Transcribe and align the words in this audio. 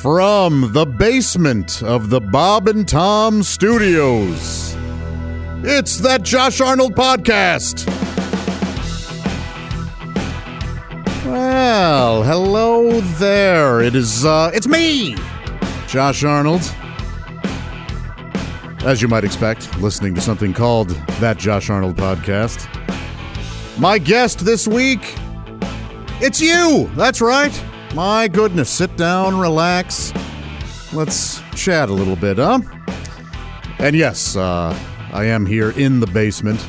From 0.00 0.72
the 0.72 0.84
basement 0.84 1.80
of 1.82 2.10
the 2.10 2.20
Bob 2.20 2.66
and 2.66 2.88
Tom 2.88 3.44
Studios, 3.44 4.74
it's 5.62 5.98
that 5.98 6.22
Josh 6.24 6.60
Arnold 6.60 6.96
podcast. 6.96 7.86
Well, 11.24 12.24
hello 12.24 13.00
there. 13.00 13.80
It 13.80 13.94
is, 13.94 14.24
uh, 14.24 14.50
it's 14.52 14.66
me, 14.66 15.14
Josh 15.86 16.24
Arnold. 16.24 16.62
As 18.84 19.00
you 19.00 19.06
might 19.06 19.22
expect, 19.22 19.78
listening 19.78 20.16
to 20.16 20.20
something 20.20 20.52
called 20.52 20.90
That 21.20 21.36
Josh 21.38 21.70
Arnold 21.70 21.96
Podcast. 21.96 22.66
My 23.78 23.98
guest 23.98 24.44
this 24.44 24.66
week, 24.66 25.14
it's 26.20 26.40
you. 26.40 26.90
That's 26.96 27.20
right. 27.20 27.52
My 27.94 28.26
goodness. 28.26 28.70
Sit 28.70 28.96
down, 28.96 29.38
relax. 29.38 30.14
Let's 30.94 31.42
chat 31.54 31.90
a 31.90 31.92
little 31.92 32.16
bit, 32.16 32.38
huh? 32.38 32.60
And 33.78 33.94
yes, 33.94 34.34
uh, 34.34 34.74
I 35.12 35.24
am 35.24 35.44
here 35.44 35.72
in 35.72 36.00
the 36.00 36.06
basement 36.06 36.66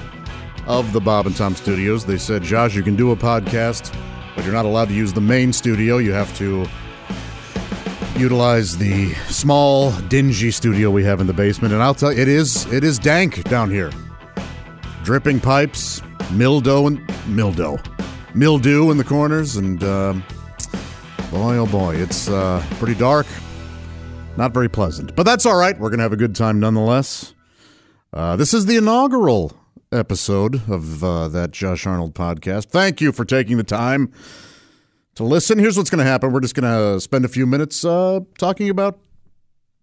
of 0.67 0.91
the 0.91 1.00
Bob 1.00 1.26
and 1.26 1.36
Tom 1.36 1.55
Studios. 1.55 2.05
They 2.05 2.17
said, 2.17 2.44
Josh, 2.44 2.76
you 2.76 2.84
can 2.84 2.98
do 2.98 3.12
a 3.12 3.16
podcast, 3.16 3.95
but 4.36 4.44
you're 4.44 4.54
not 4.54 4.66
allowed 4.66 4.90
to 4.90 4.94
use 4.94 5.14
the 5.14 5.22
main 5.22 5.54
studio. 5.54 5.98
You 5.98 6.12
have 6.12 6.36
to 6.40 6.66
utilize 8.17 8.78
the 8.78 9.14
small, 9.30 9.92
dingy 10.09 10.52
studio 10.52 10.92
we 10.92 11.05
have 11.05 11.22
in 11.22 11.28
the 11.28 11.34
basement. 11.34 11.73
And 11.73 11.81
I'll 11.81 11.95
tell 11.95 12.12
you, 12.12 12.22
it 12.22 12.28
is 12.28 12.66
it 12.72 12.84
is 12.84 13.00
dank 13.00 13.44
down 13.45 13.72
here. 13.72 13.92
Dripping 15.03 15.40
pipes, 15.40 16.02
mildew 16.31 16.88
and 16.88 17.28
mildew, 17.28 17.78
mildew 18.34 18.92
in 18.92 18.98
the 18.98 19.03
corners, 19.05 19.55
and 19.55 19.84
uh, 19.84 20.14
boy, 21.34 21.58
oh 21.58 21.66
boy, 21.66 21.96
it's 21.96 22.30
uh, 22.30 22.64
pretty 22.78 22.94
dark. 22.94 23.26
Not 24.38 24.54
very 24.54 24.70
pleasant, 24.70 25.16
but 25.16 25.23
that's 25.23 25.48
all 25.48 25.56
right. 25.56 25.78
We're 25.78 25.89
gonna 25.89 26.03
have 26.03 26.14
a 26.14 26.17
good 26.17 26.36
time 26.36 26.59
nonetheless. 26.59 27.34
Uh, 28.14 28.36
this 28.36 28.53
is 28.53 28.67
the 28.67 28.78
inaugural 28.78 29.52
episode 29.92 30.70
of 30.70 31.04
uh, 31.04 31.28
that 31.30 31.50
Josh 31.50 31.88
Arnold 31.88 32.14
podcast. 32.14 32.66
Thank 32.66 33.02
you 33.02 33.11
for 33.11 33.26
taking 33.26 33.58
the 33.58 33.64
time 33.64 34.14
to 35.16 35.23
listen. 35.23 35.58
Here's 35.58 35.76
what's 35.76 35.89
going 35.89 36.04
to 36.04 36.09
happen. 36.09 36.31
We're 36.31 36.39
just 36.39 36.54
going 36.54 36.72
to 36.72 37.02
spend 37.02 37.26
a 37.26 37.28
few 37.28 37.48
minutes 37.48 37.84
uh, 37.84 38.20
talking 38.38 38.70
about 38.70 39.00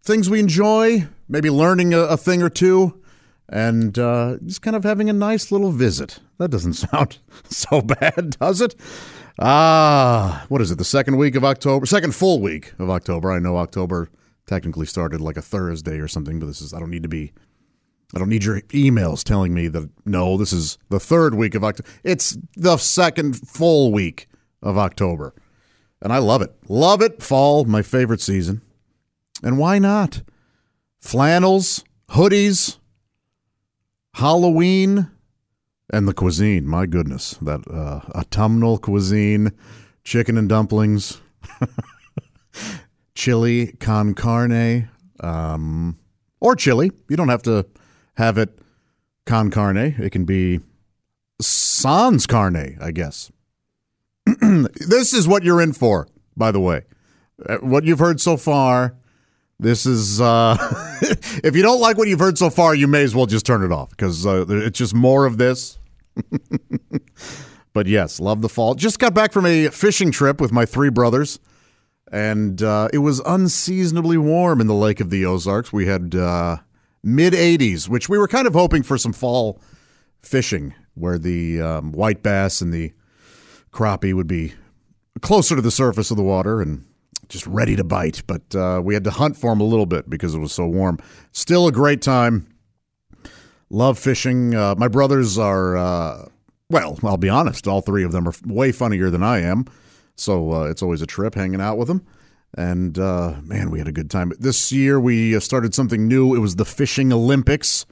things 0.05 0.31
we 0.31 0.39
enjoy, 0.39 1.09
maybe 1.29 1.51
learning 1.51 1.93
a, 1.95 2.01
a 2.01 2.17
thing 2.17 2.43
or 2.43 2.51
two, 2.51 3.01
and 3.49 3.99
uh, 3.99 4.37
just 4.45 4.63
kind 4.63 4.77
of 4.77 4.85
having 4.85 5.11
a 5.11 5.13
nice 5.13 5.51
little 5.51 5.73
visit. 5.73 6.21
That 6.39 6.51
doesn't 6.51 6.73
sound 6.75 7.19
so 7.49 7.81
bad, 7.83 8.37
does 8.39 8.61
it? 8.61 8.77
Ah, 9.43 10.45
what 10.49 10.61
is 10.61 10.71
it? 10.71 10.77
The 10.77 10.85
second 10.85 11.17
week 11.17 11.35
of 11.35 11.45
October, 11.45 11.87
second 11.87 12.15
full 12.15 12.41
week 12.41 12.75
of 12.79 12.91
October. 12.91 13.33
I 13.33 13.39
know 13.39 13.57
October 13.57 14.11
technically 14.47 14.85
started 14.85 15.21
like 15.23 15.39
a 15.39 15.43
Thursday 15.43 15.99
or 15.99 16.09
something, 16.09 16.39
but 16.39 16.47
this 16.47 16.61
is 16.61 16.75
I 16.75 16.79
don't 16.79 16.91
need 16.91 17.05
to 17.05 17.09
be. 17.09 17.33
I 18.15 18.19
don't 18.19 18.29
need 18.29 18.45
your 18.45 18.61
emails 18.63 19.25
telling 19.25 19.55
me 19.55 19.69
that 19.69 19.89
no, 20.05 20.37
this 20.37 20.53
is 20.53 20.77
the 20.91 21.01
third 21.01 21.35
week 21.35 21.55
of 21.55 21.65
October. 21.65 21.89
It's 22.05 22.37
the 22.55 22.77
second 22.77 23.49
full 23.49 23.93
week 23.93 24.29
of 24.63 24.77
October. 24.77 25.33
And 26.03 26.13
I 26.13 26.19
love 26.19 26.43
it. 26.43 26.55
Love 26.69 27.01
it. 27.01 27.23
Fall, 27.23 27.65
my 27.65 27.83
favorite 27.83 28.21
season. 28.21 28.61
And 29.43 29.59
why 29.59 29.79
not? 29.79 30.23
Flannels, 30.99 31.83
hoodies, 32.11 32.79
Halloween, 34.15 35.11
and 35.93 36.09
the 36.09 36.15
cuisine. 36.15 36.67
My 36.67 36.87
goodness. 36.87 37.33
That 37.43 37.67
uh, 37.69 38.01
autumnal 38.19 38.79
cuisine, 38.79 39.53
chicken 40.05 40.39
and 40.39 40.49
dumplings, 40.49 41.21
chili 43.15 43.73
con 43.81 44.15
carne, 44.15 44.89
um, 45.21 45.99
or 46.41 46.57
chili. 46.57 46.93
You 47.09 47.17
don't 47.17 47.29
have 47.29 47.43
to 47.43 47.67
have 48.15 48.39
it 48.39 48.59
con 49.27 49.51
carne. 49.51 49.95
It 49.99 50.11
can 50.11 50.25
be 50.25 50.61
sans 51.41 52.27
carne, 52.27 52.79
I 52.81 52.91
guess. 52.91 53.31
this 54.41 55.13
is 55.13 55.27
what 55.27 55.43
you're 55.43 55.61
in 55.61 55.73
for, 55.73 56.09
by 56.37 56.51
the 56.53 56.61
way. 56.61 56.83
Uh, 57.49 57.57
What 57.59 57.85
you've 57.85 57.99
heard 57.99 58.21
so 58.21 58.37
far, 58.37 58.95
this 59.59 59.87
is. 59.87 60.21
Uh, 60.21 60.57
if 61.43 61.57
you 61.57 61.63
don't 61.63 61.81
like 61.81 61.97
what 61.99 62.09
you've 62.09 62.21
heard 62.21 62.39
so 62.39 62.51
far, 62.51 62.75
you 62.75 62.87
may 62.87 63.03
as 63.03 63.15
well 63.15 63.27
just 63.27 63.47
turn 63.47 63.63
it 63.63 63.73
off 63.73 63.91
because 63.91 64.27
uh, 64.27 64.45
it's 64.49 64.79
just 64.79 64.95
more 64.95 65.27
of 65.27 65.39
this. 65.39 65.79
but 67.73 67.87
yes, 67.87 68.21
love 68.21 68.43
the 68.43 68.49
fall. 68.49 68.75
Just 68.75 68.99
got 68.99 69.15
back 69.15 69.33
from 69.33 69.47
a 69.47 69.69
fishing 69.69 70.11
trip 70.11 70.41
with 70.41 70.53
my 70.53 70.67
three 70.67 70.91
brothers, 70.91 71.39
and 72.11 72.63
uh, 72.63 72.89
it 72.93 72.99
was 72.99 73.21
unseasonably 73.21 74.17
warm 74.17 74.61
in 74.61 74.67
the 74.67 74.75
Lake 74.75 75.01
of 75.01 75.11
the 75.11 75.25
Ozarks. 75.25 75.73
We 75.73 75.87
had 75.87 76.15
uh, 76.15 76.59
mid 77.03 77.33
80s, 77.33 77.89
which 77.89 78.09
we 78.09 78.19
were 78.19 78.29
kind 78.29 78.47
of 78.47 78.55
hoping 78.55 78.83
for 78.83 78.99
some 78.99 79.13
fall 79.13 79.61
fishing, 80.21 80.75
where 80.95 81.19
the 81.19 81.61
um, 81.61 81.93
white 81.93 82.23
bass 82.23 82.61
and 82.61 82.73
the 82.73 82.93
crappie 83.73 84.15
would 84.15 84.27
be 84.27 84.55
closer 85.21 85.57
to 85.57 85.63
the 85.63 85.71
surface 85.71 86.11
of 86.11 86.17
the 86.17 86.23
water 86.23 86.61
and 86.61 86.85
just 87.29 87.47
ready 87.47 87.77
to 87.77 87.85
bite. 87.85 88.23
But 88.27 88.55
uh, 88.55 88.81
we 88.83 88.95
had 88.95 89.05
to 89.05 89.11
hunt 89.11 89.37
for 89.37 89.51
them 89.51 89.61
a 89.61 89.65
little 89.65 89.87
bit 89.87 90.11
because 90.11 90.35
it 90.35 90.39
was 90.39 90.53
so 90.53 90.67
warm. 90.67 90.99
Still 91.33 91.67
a 91.67 91.73
great 91.73 92.03
time. 92.03 92.47
Love 93.71 93.99
fishing. 93.99 94.53
Uh, 94.53 94.75
my 94.77 94.89
brothers 94.89 95.39
are, 95.39 95.77
uh, 95.77 96.29
well, 96.69 96.99
I'll 97.05 97.17
be 97.17 97.29
honest, 97.29 97.69
all 97.69 97.81
three 97.81 98.03
of 98.03 98.11
them 98.11 98.27
are 98.27 98.35
way 98.45 98.73
funnier 98.73 99.11
than 99.11 99.23
I 99.23 99.43
am. 99.43 99.65
So 100.17 100.53
uh, 100.53 100.65
it's 100.65 100.83
always 100.83 101.03
a 101.03 101.07
trip 101.07 101.37
hanging 101.37 101.61
out 101.61 101.79
with 101.79 101.87
them. 101.87 102.05
And 102.59 102.99
uh, 102.99 103.37
man, 103.45 103.71
we 103.71 103.79
had 103.79 103.87
a 103.87 103.93
good 103.93 104.11
time. 104.11 104.33
This 104.41 104.73
year 104.73 104.99
we 104.99 105.37
uh, 105.37 105.41
started 105.41 105.73
something 105.73 106.09
new. 106.09 106.35
It 106.35 106.41
was 106.41 106.57
the 106.57 106.65
Fishing 106.65 107.13
Olympics, 107.13 107.87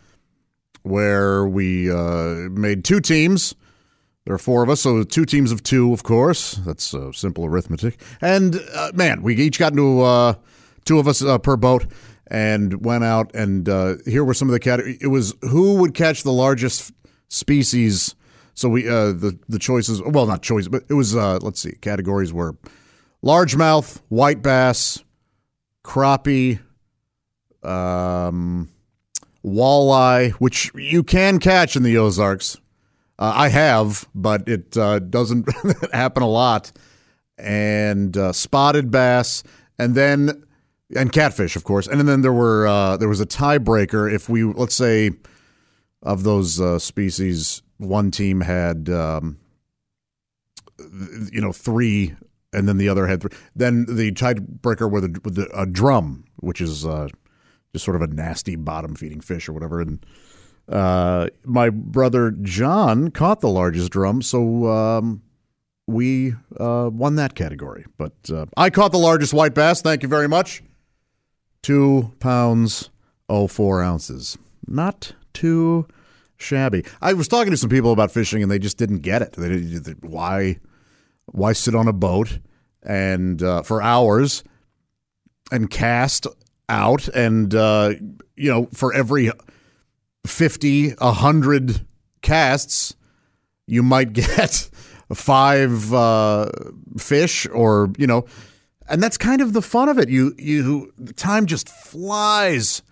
where 0.83 1.47
we 1.47 1.89
uh, 1.89 2.51
made 2.51 2.85
two 2.85 2.99
teams. 3.01 3.55
There 4.25 4.35
are 4.35 4.39
four 4.39 4.65
of 4.65 4.69
us, 4.69 4.81
so 4.81 5.05
two 5.05 5.25
teams 5.25 5.53
of 5.53 5.63
two, 5.63 5.93
of 5.93 6.03
course. 6.03 6.55
That's 6.67 6.95
simple 7.13 7.47
arithmetic. 7.47 8.01
And 8.21 8.61
man, 8.93 9.23
we 9.23 9.37
each 9.37 9.59
got 9.59 9.73
into 9.73 10.37
two 10.85 10.99
of 10.99 11.09
us 11.09 11.23
per 11.43 11.57
boat 11.57 11.87
and 12.29 12.85
went 12.85 13.05
out. 13.05 13.35
And 13.35 13.69
uh, 13.69 13.97
here 14.05 14.25
were 14.25 14.35
some 14.35 14.49
of 14.49 14.53
the 14.53 14.61
categories. 14.61 14.99
It 15.01 15.09
was 15.09 15.35
who 15.43 15.77
would 15.77 15.95
catch 15.95 16.23
the 16.23 16.33
largest 16.33 16.93
species. 17.29 18.15
So 18.55 18.69
we 18.69 18.89
uh, 18.89 19.13
the 19.13 19.39
the 19.49 19.59
choices. 19.59 20.03
Well, 20.03 20.27
not 20.27 20.43
choices, 20.43 20.69
but 20.69 20.85
it 20.89 20.95
was. 20.95 21.17
Uh, 21.17 21.39
let's 21.43 21.61
see. 21.61 21.73
Categories 21.81 22.33
were 22.33 22.57
largemouth, 23.25 24.01
white 24.09 24.43
bass, 24.43 25.03
crappie, 25.85 26.61
um, 27.63 28.69
walleye, 29.45 30.33
which 30.33 30.71
you 30.75 31.03
can 31.03 31.39
catch 31.39 31.77
in 31.77 31.83
the 31.83 31.97
Ozarks. 31.97 32.57
Uh, 33.19 33.33
I 33.35 33.49
have, 33.49 34.09
but 34.15 34.49
it 34.49 34.77
uh, 34.77 35.01
doesn't 35.01 35.49
happen 35.93 36.23
a 36.23 36.29
lot. 36.29 36.73
And 37.37 38.17
uh, 38.17 38.33
spotted 38.33 38.91
bass, 38.91 39.45
and 39.79 39.95
then 39.95 40.45
and 40.97 41.13
catfish, 41.13 41.57
of 41.57 41.65
course. 41.65 41.87
And 41.87 42.07
then 42.09 42.23
there 42.23 42.33
were 42.33 42.67
uh, 42.67 42.97
there 42.97 43.09
was 43.09 43.21
a 43.21 43.27
tiebreaker 43.27 44.13
if 44.13 44.29
we 44.29 44.45
let's 44.45 44.75
say 44.75 45.11
of 46.03 46.23
those 46.23 46.61
uh, 46.61 46.79
species, 46.79 47.63
one 47.79 48.11
team 48.11 48.41
had 48.43 48.89
um, 48.89 49.39
you 51.33 51.41
know 51.41 51.53
three, 51.53 52.15
and 52.53 52.69
then 52.69 52.79
the 52.79 52.89
other 52.89 53.07
had 53.07 53.21
three. 53.21 53.37
Then 53.55 53.87
the 53.87 54.13
tiebreaker 54.13 54.91
with 54.91 55.05
a, 55.05 55.21
with 55.25 55.39
a 55.55 55.67
drum, 55.67 56.25
which 56.37 56.61
is 56.61 56.87
uh, 56.87 57.09
just 57.73 57.85
sort 57.85 57.97
of 57.97 58.03
a 58.03 58.07
nasty 58.07 58.57
bottom 58.57 58.95
feeding 58.95 59.21
fish 59.21 59.49
or 59.49 59.53
whatever, 59.53 59.81
and 59.81 60.05
uh, 60.69 61.29
my 61.45 61.71
brother 61.71 62.31
John 62.31 63.11
caught 63.11 63.41
the 63.41 63.49
largest 63.49 63.91
drum, 63.91 64.23
so 64.23 64.69
um, 64.69 65.23
we 65.87 66.35
uh, 66.59 66.91
won 66.93 67.17
that 67.17 67.35
category. 67.35 67.87
But 67.97 68.13
uh, 68.33 68.47
I 68.57 68.71
caught 68.71 68.93
the 68.93 68.99
largest 68.99 69.33
white 69.35 69.55
bass. 69.55 69.83
Thank 69.83 70.03
you 70.03 70.09
very 70.09 70.29
much. 70.29 70.63
Two 71.63 72.13
pounds 72.21 72.91
oh 73.29 73.47
four 73.47 73.83
ounces. 73.83 74.39
Not 74.67 75.13
too 75.33 75.87
shabby. 76.37 76.85
I 77.01 77.13
was 77.13 77.29
talking 77.29 77.51
to 77.51 77.57
some 77.57 77.71
people 77.71 77.93
about 77.93 78.11
fishing, 78.11 78.43
and 78.43 78.51
they 78.51 78.59
just 78.59 78.79
didn't 78.79 79.01
get 79.01 79.23
it. 79.23 79.33
They, 79.33 79.57
they, 79.59 79.93
why 79.93 80.59
why 81.27 81.53
sit 81.53 81.75
on 81.75 81.89
a 81.89 81.93
boat 81.93 82.39
and 82.83 83.43
uh, 83.43 83.63
for 83.63 83.83
hours 83.83 84.43
and 85.51 85.71
cast 85.71 86.27
out 86.69 87.09
and 87.09 87.55
uh, 87.55 87.95
you 88.37 88.51
know 88.51 88.69
for 88.73 88.93
every 88.95 89.31
50 90.27 90.91
100 90.91 91.87
casts 92.23 92.97
you 93.67 93.83
might 93.83 94.13
get 94.15 94.71
five 95.13 95.93
uh, 95.93 96.51
fish 96.99 97.47
or 97.49 97.91
you 97.99 98.07
know 98.07 98.27
and 98.89 99.03
that's 99.03 99.19
kind 99.19 99.41
of 99.41 99.53
the 99.53 99.63
fun 99.63 99.89
of 99.89 99.99
it 99.99 100.09
you 100.09 100.35
you 100.39 100.93
time 101.17 101.47
just 101.47 101.69
flies 101.69 102.83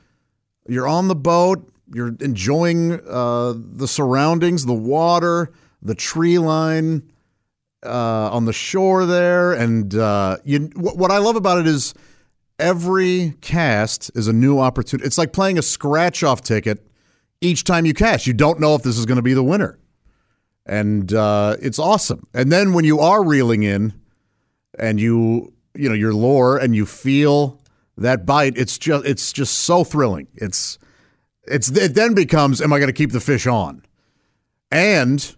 you're 0.69 0.88
on 0.88 1.08
the 1.08 1.14
boat 1.14 1.72
you're 1.93 2.14
enjoying 2.20 3.00
uh, 3.08 3.54
the 3.56 3.88
surroundings 3.88 4.66
the 4.66 4.75
water 4.75 5.52
the 5.82 5.94
tree 5.94 6.38
line 6.38 7.02
uh, 7.84 8.31
on 8.32 8.44
the 8.44 8.52
shore 8.52 9.06
there 9.06 9.52
and 9.52 9.94
uh, 9.94 10.37
you 10.44 10.70
what, 10.76 10.96
what 10.96 11.10
i 11.10 11.19
love 11.19 11.37
about 11.37 11.58
it 11.58 11.66
is 11.66 11.94
every 12.58 13.34
cast 13.40 14.10
is 14.14 14.28
a 14.28 14.32
new 14.32 14.58
opportunity. 14.58 15.06
It's 15.06 15.19
like 15.19 15.32
playing 15.32 15.58
a 15.58 15.62
scratch 15.62 16.22
off 16.22 16.42
ticket 16.42 16.87
each 17.40 17.64
time 17.64 17.87
you 17.87 17.94
cast. 17.94 18.26
You 18.26 18.32
don't 18.32 18.60
know 18.60 18.75
if 18.75 18.82
this 18.82 18.99
is 18.99 19.06
going 19.06 19.16
to 19.16 19.22
be 19.22 19.34
the 19.34 19.44
winner. 19.44 19.78
And 20.64 21.12
uh, 21.12 21.56
it's 21.60 21.78
awesome. 21.78 22.26
And 22.34 22.50
then 22.50 22.72
when 22.72 22.84
you 22.84 22.99
are 22.99 23.25
reeling 23.25 23.62
in 23.62 23.94
and 24.78 24.99
you, 24.99 25.52
you 25.76 25.88
know, 25.88 25.94
your 25.94 26.14
lure 26.14 26.56
and 26.56 26.75
you 26.75 26.87
feel 26.87 27.61
that 27.96 28.26
bite, 28.26 28.56
it's 28.56 28.78
just 28.78 29.06
it's 29.06 29.32
just 29.32 29.61
so 29.61 29.84
thrilling. 29.84 30.28
It's 30.34 30.78
it's 31.44 31.69
it 31.70 31.94
then 31.94 32.14
becomes 32.14 32.61
am 32.61 32.73
I 32.73 32.78
going 32.78 32.88
to 32.88 32.93
keep 32.93 33.12
the 33.12 33.20
fish 33.20 33.46
on? 33.46 33.82
And 34.70 35.34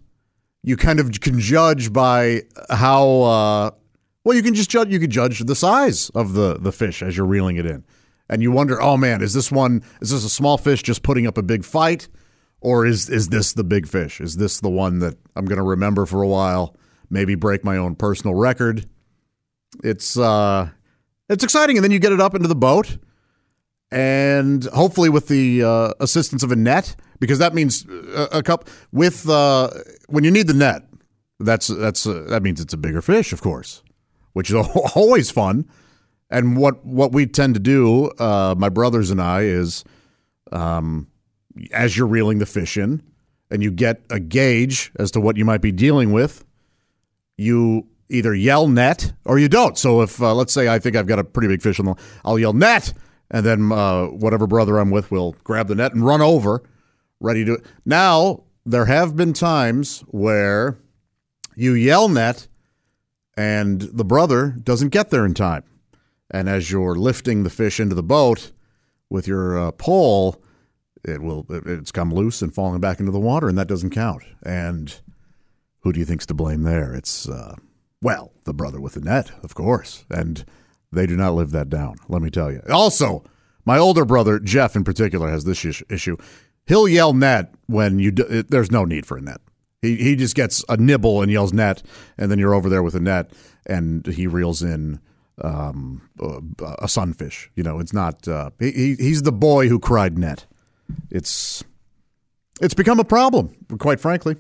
you 0.63 0.77
kind 0.77 1.01
of 1.01 1.21
can 1.21 1.39
judge 1.39 1.93
by 1.93 2.43
how 2.71 3.21
uh, 3.23 3.71
well 4.25 4.37
you 4.37 4.43
can 4.43 4.55
just 4.55 4.71
judge 4.71 4.89
you 4.89 4.99
can 4.99 5.11
judge 5.11 5.41
the 5.41 5.55
size 5.55 6.11
of 6.11 6.33
the 6.33 6.59
the 6.59 6.73
fish 6.73 7.03
as 7.03 7.17
you're 7.17 7.27
reeling 7.27 7.57
it 7.57 7.67
in. 7.67 7.85
And 8.31 8.43
you 8.43 8.51
wonder, 8.51 8.81
"Oh 8.81 8.97
man, 8.97 9.23
is 9.23 9.35
this 9.35 9.53
one 9.53 9.83
is 10.01 10.11
this 10.11 10.25
a 10.25 10.29
small 10.29 10.59
fish 10.59 10.83
just 10.83 11.03
putting 11.03 11.27
up 11.27 11.39
a 11.39 11.43
big 11.43 11.65
fight 11.65 12.09
or 12.61 12.85
is 12.85 13.09
is 13.09 13.29
this 13.29 13.53
the 13.53 13.65
big 13.65 13.87
fish? 13.87 14.21
Is 14.21 14.37
this 14.37 14.61
the 14.61 14.71
one 14.71 14.99
that 14.99 15.17
I'm 15.37 15.45
going 15.45 15.59
to 15.59 15.63
remember 15.63 16.07
for 16.07 16.23
a 16.23 16.29
while, 16.29 16.77
maybe 17.09 17.35
break 17.35 17.65
my 17.65 17.77
own 17.77 17.95
personal 17.95 18.35
record?" 18.35 18.87
It's 19.83 20.19
uh 20.19 20.71
it's 21.29 21.45
exciting 21.45 21.77
and 21.77 21.85
then 21.85 21.91
you 21.91 21.99
get 21.99 22.13
it 22.13 22.21
up 22.21 22.35
into 22.35 22.49
the 22.49 22.55
boat 22.55 22.99
and 23.91 24.65
hopefully 24.67 25.09
with 25.09 25.29
the 25.29 25.63
uh, 25.63 25.93
assistance 26.01 26.43
of 26.43 26.53
a 26.53 26.57
net 26.57 26.97
because 27.21 27.39
that 27.39 27.55
means 27.55 27.87
a, 27.87 28.29
a 28.33 28.43
cup 28.43 28.69
with 28.93 29.29
uh, 29.29 29.71
when 30.09 30.25
you 30.25 30.31
need 30.31 30.47
the 30.47 30.55
net 30.55 30.85
that's 31.41 31.69
that's 31.69 32.07
uh, 32.07 32.25
that 32.29 32.43
means 32.43 32.61
it's 32.61 32.75
a 32.75 32.79
bigger 32.79 33.03
fish 33.03 33.33
of 33.33 33.41
course 33.41 33.83
which 34.39 34.51
is 34.51 34.57
always 34.95 35.33
fun. 35.33 35.69
And 36.31 36.57
what 36.57 36.85
what 36.87 37.11
we 37.11 37.27
tend 37.27 37.55
to 37.55 37.61
do 37.61 38.11
uh, 38.21 38.55
my 38.57 38.69
brothers 38.69 39.11
and 39.11 39.21
I 39.21 39.43
is 39.43 39.83
um, 40.53 41.09
as 41.73 41.97
you're 41.97 42.07
reeling 42.07 42.39
the 42.39 42.47
fish 42.47 42.77
in 42.77 43.03
and 43.51 43.65
you 43.65 43.73
get 43.73 44.03
a 44.11 44.21
gauge 44.21 44.93
as 44.97 45.11
to 45.13 45.21
what 45.21 45.37
you 45.37 45.45
might 45.45 45.61
be 45.61 45.73
dealing 45.73 46.13
with 46.13 46.45
you 47.37 47.89
either 48.11 48.35
yell 48.35 48.69
net 48.69 49.13
or 49.25 49.39
you 49.39 49.49
don't 49.49 49.77
so 49.77 50.01
if 50.01 50.21
uh, 50.23 50.35
let's 50.35 50.53
say 50.53 50.69
I 50.69 50.79
think 50.79 50.97
I've 50.97 51.07
got 51.07 51.19
a 51.19 51.25
pretty 51.25 51.49
big 51.49 51.63
fish 51.63 51.79
on 51.79 51.87
the 51.87 51.95
I'll 52.25 52.39
yell 52.39 52.53
net 52.53 52.93
and 53.31 53.45
then 53.45 53.73
uh, 53.73 54.07
whatever 54.07 54.47
brother 54.47 54.79
I'm 54.79 54.91
with 54.91 55.11
will 55.11 55.37
grab 55.45 55.69
the 55.69 55.75
net 55.75 55.95
and 55.95 56.05
run 56.05 56.21
over, 56.21 56.63
ready 57.21 57.45
to. 57.45 57.63
Now 57.85 58.45
there 58.65 58.87
have 58.87 59.17
been 59.17 59.33
times 59.33 60.01
where 60.09 60.79
you 61.55 61.75
yell 61.75 62.09
net, 62.09 62.49
and 63.37 63.81
the 63.81 64.05
brother 64.05 64.57
doesn't 64.63 64.91
get 64.91 65.11
there 65.11 65.27
in 65.27 65.35
time, 65.35 65.65
and 66.31 66.49
as 66.49 66.71
you're 66.71 66.95
lifting 66.95 67.43
the 67.43 67.51
fish 67.51 67.81
into 67.81 67.95
the 67.95 68.03
boat 68.03 68.53
with 69.11 69.27
your 69.27 69.59
uh, 69.59 69.71
pole, 69.73 70.43
it 71.05 71.21
will 71.21 71.47
it's 71.51 71.93
come 71.93 72.13
loose 72.13 72.43
and 72.43 72.55
falling 72.55 72.81
back 72.81 73.01
into 73.01 73.13
the 73.13 73.21
water, 73.21 73.49
and 73.49 73.59
that 73.59 73.69
doesn't 73.69 73.91
count. 73.91 74.23
And 74.43 74.99
who 75.81 75.93
do 75.93 76.01
you 76.01 76.07
think's 76.07 76.27
to 76.27 76.35
blame 76.35 76.63
there? 76.63 76.95
It's 76.95 77.29
uh, 77.29 77.57
well, 78.03 78.33
the 78.45 78.55
brother 78.55 78.81
with 78.81 78.95
the 78.95 79.01
net, 79.01 79.31
of 79.43 79.55
course, 79.55 80.05
and 80.11 80.45
they 80.93 81.07
do 81.07 81.17
not 81.17 81.35
live 81.35 81.51
that 81.51 81.69
down, 81.69 81.97
let 82.09 82.23
me 82.23 82.31
tell 82.31 82.51
you. 82.51 82.63
Also, 82.71 83.25
my 83.65 83.79
older 83.79 84.05
brother, 84.05 84.39
Jeff 84.39 84.77
in 84.77 84.85
particular, 84.85 85.29
has 85.29 85.45
this 85.45 85.65
issue. 85.91 86.17
He'll 86.67 86.89
yell 86.89 87.13
net 87.13 87.55
when 87.67 87.99
you 87.99 88.11
do, 88.11 88.43
there's 88.43 88.71
no 88.71 88.85
need 88.85 89.07
for 89.07 89.17
a 89.17 89.21
net. 89.21 89.41
He, 89.83 89.97
he 89.97 90.17
just 90.17 90.35
gets 90.35 90.65
a 90.69 90.77
nibble 90.77 91.23
and 91.23 91.31
yells 91.31 91.53
net, 91.53 91.83
and 92.17 92.31
then 92.31 92.39
you're 92.39 92.55
over 92.55 92.69
there 92.69 92.83
with 92.83 92.95
a 92.95 93.01
net, 93.01 93.33
and 93.67 94.07
he 94.07 94.27
reels 94.27 94.63
in 94.63 95.01
um, 95.43 96.09
a, 96.21 96.41
a, 96.83 96.89
sunfish. 96.89 97.51
You 97.55 97.63
know, 97.63 97.79
it's 97.79 97.93
not. 97.93 98.27
Uh, 98.27 98.51
he, 98.59 98.97
he's 98.99 99.23
the 99.23 99.33
boy 99.33 99.69
who 99.69 99.79
cried 99.79 100.19
net. 100.19 100.47
It's 101.11 101.63
it's 102.61 102.75
become 102.75 102.99
a 102.99 103.05
problem, 103.05 103.55
quite 103.79 104.01
frankly. 104.01 104.37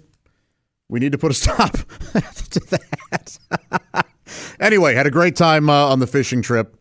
We 0.88 0.98
need 1.00 1.12
to 1.12 1.18
put 1.18 1.30
a 1.30 1.34
stop 1.34 1.72
to 2.12 2.60
that. 2.70 2.97
Anyway, 4.60 4.94
had 4.94 5.06
a 5.06 5.10
great 5.10 5.36
time 5.36 5.70
uh, 5.70 5.86
on 5.88 6.00
the 6.00 6.06
fishing 6.06 6.42
trip, 6.42 6.76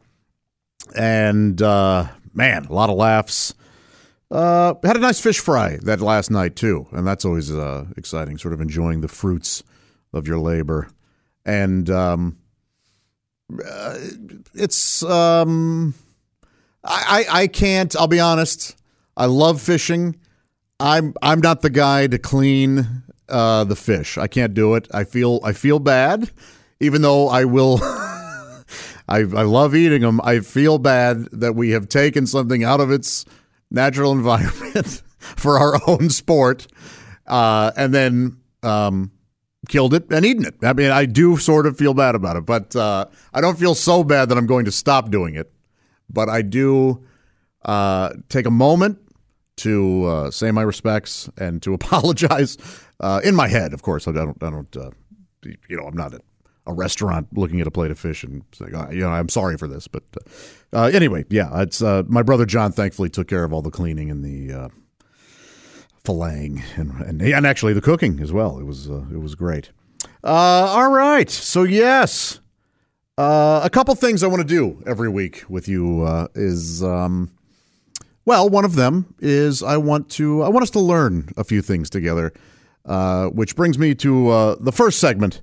and 0.95 1.61
uh, 1.61 2.07
man, 2.33 2.65
a 2.65 2.73
lot 2.73 2.89
of 2.89 2.95
laughs. 2.95 3.53
Uh, 4.29 4.73
had 4.83 4.97
a 4.97 4.99
nice 4.99 5.21
fish 5.21 5.39
fry 5.39 5.77
that 5.83 6.01
last 6.01 6.29
night 6.31 6.55
too, 6.55 6.87
and 6.91 7.05
that's 7.05 7.23
always 7.23 7.51
uh, 7.53 7.85
exciting. 7.95 8.37
Sort 8.37 8.53
of 8.53 8.61
enjoying 8.61 9.01
the 9.01 9.07
fruits 9.07 9.63
of 10.11 10.27
your 10.27 10.39
labor, 10.39 10.89
and 11.45 11.89
um, 11.89 12.37
uh, 13.63 13.97
it's 14.53 15.03
um, 15.03 15.93
I, 16.83 17.25
I 17.29 17.47
can't. 17.47 17.95
I'll 17.95 18.07
be 18.07 18.19
honest. 18.19 18.75
I 19.15 19.27
love 19.27 19.61
fishing. 19.61 20.17
I'm 20.79 21.13
I'm 21.21 21.41
not 21.41 21.61
the 21.61 21.69
guy 21.69 22.07
to 22.07 22.17
clean 22.17 23.03
uh, 23.29 23.63
the 23.63 23.75
fish. 23.75 24.17
I 24.17 24.27
can't 24.27 24.53
do 24.53 24.75
it. 24.75 24.87
I 24.93 25.03
feel 25.03 25.39
I 25.43 25.53
feel 25.53 25.79
bad 25.79 26.31
even 26.79 27.01
though 27.01 27.27
I 27.27 27.45
will. 27.45 27.79
I, 29.09 29.19
I 29.19 29.43
love 29.43 29.73
eating 29.73 30.01
them. 30.01 30.19
I 30.21 30.41
feel 30.41 30.79
bad 30.79 31.25
that 31.31 31.55
we 31.55 31.71
have 31.71 31.87
taken 31.87 32.27
something 32.27 32.63
out 32.63 32.81
of 32.81 32.91
its 32.91 33.25
natural 33.71 34.11
environment 34.17 35.01
for 35.19 35.57
our 35.57 35.79
own 35.87 36.09
sport, 36.09 36.67
uh, 37.25 37.71
and 37.77 37.93
then 37.93 38.37
um, 38.63 39.11
killed 39.69 39.93
it 39.93 40.11
and 40.11 40.25
eaten 40.25 40.45
it. 40.45 40.55
I 40.61 40.73
mean, 40.73 40.91
I 40.91 41.05
do 41.05 41.37
sort 41.37 41.65
of 41.65 41.77
feel 41.77 41.93
bad 41.93 42.15
about 42.15 42.35
it, 42.35 42.45
but 42.45 42.75
uh, 42.75 43.05
I 43.33 43.41
don't 43.41 43.57
feel 43.57 43.75
so 43.75 44.03
bad 44.03 44.29
that 44.29 44.37
I'm 44.37 44.47
going 44.47 44.65
to 44.65 44.71
stop 44.71 45.09
doing 45.09 45.35
it. 45.35 45.51
But 46.09 46.29
I 46.29 46.41
do 46.41 47.05
uh, 47.63 48.13
take 48.29 48.45
a 48.45 48.51
moment 48.51 48.99
to 49.57 50.05
uh, 50.05 50.31
say 50.31 50.51
my 50.51 50.61
respects 50.61 51.29
and 51.37 51.61
to 51.63 51.73
apologize 51.73 52.57
uh, 52.99 53.21
in 53.23 53.35
my 53.35 53.47
head. 53.47 53.73
Of 53.73 53.81
course, 53.81 54.07
I 54.07 54.11
don't. 54.11 54.41
I 54.43 54.49
don't. 54.49 54.77
Uh, 54.77 54.91
you 55.43 55.77
know, 55.77 55.83
I'm 55.83 55.95
not 55.95 56.13
a 56.65 56.73
restaurant 56.73 57.27
looking 57.35 57.61
at 57.61 57.67
a 57.67 57.71
plate 57.71 57.91
of 57.91 57.97
fish 57.97 58.23
and 58.23 58.43
saying, 58.51 58.75
oh, 58.75 58.91
you 58.91 58.99
know, 58.99 59.09
I'm 59.09 59.29
sorry 59.29 59.57
for 59.57 59.67
this. 59.67 59.87
But 59.87 60.03
uh, 60.73 60.77
uh, 60.77 60.91
anyway, 60.93 61.25
yeah, 61.29 61.61
it's 61.61 61.81
uh, 61.81 62.03
my 62.07 62.21
brother 62.21 62.45
John 62.45 62.71
thankfully 62.71 63.09
took 63.09 63.27
care 63.27 63.43
of 63.43 63.53
all 63.53 63.61
the 63.61 63.71
cleaning 63.71 64.11
and 64.11 64.23
the 64.23 64.53
uh, 64.53 64.69
filleting 66.03 66.61
and, 66.75 66.91
and, 67.01 67.21
and 67.21 67.45
actually 67.45 67.73
the 67.73 67.81
cooking 67.81 68.19
as 68.19 68.33
well. 68.33 68.59
It 68.59 68.65
was 68.65 68.87
it 68.87 69.21
was 69.21 69.35
great. 69.35 69.71
All 70.23 70.91
right, 70.91 71.29
so 71.29 71.63
yes, 71.63 72.39
a 73.17 73.69
couple 73.71 73.95
things 73.95 74.23
I 74.23 74.27
want 74.27 74.41
to 74.41 74.47
do 74.47 74.83
every 74.85 75.09
week 75.09 75.45
with 75.47 75.67
you 75.67 76.05
is. 76.35 76.83
Um, 76.83 77.31
well, 78.25 78.49
one 78.49 78.65
of 78.65 78.75
them 78.75 79.15
is 79.19 79.63
I 79.63 79.77
want 79.77 80.09
to 80.11 80.43
I 80.43 80.49
want 80.49 80.63
us 80.63 80.69
to 80.71 80.81
learn 80.81 81.29
a 81.37 81.45
few 81.45 81.61
things 81.61 81.89
together, 81.89 82.33
which 83.33 83.55
brings 83.55 83.77
me 83.77 83.93
to 83.95 84.57
the 84.59 84.71
first 84.71 84.99
segment 84.99 85.41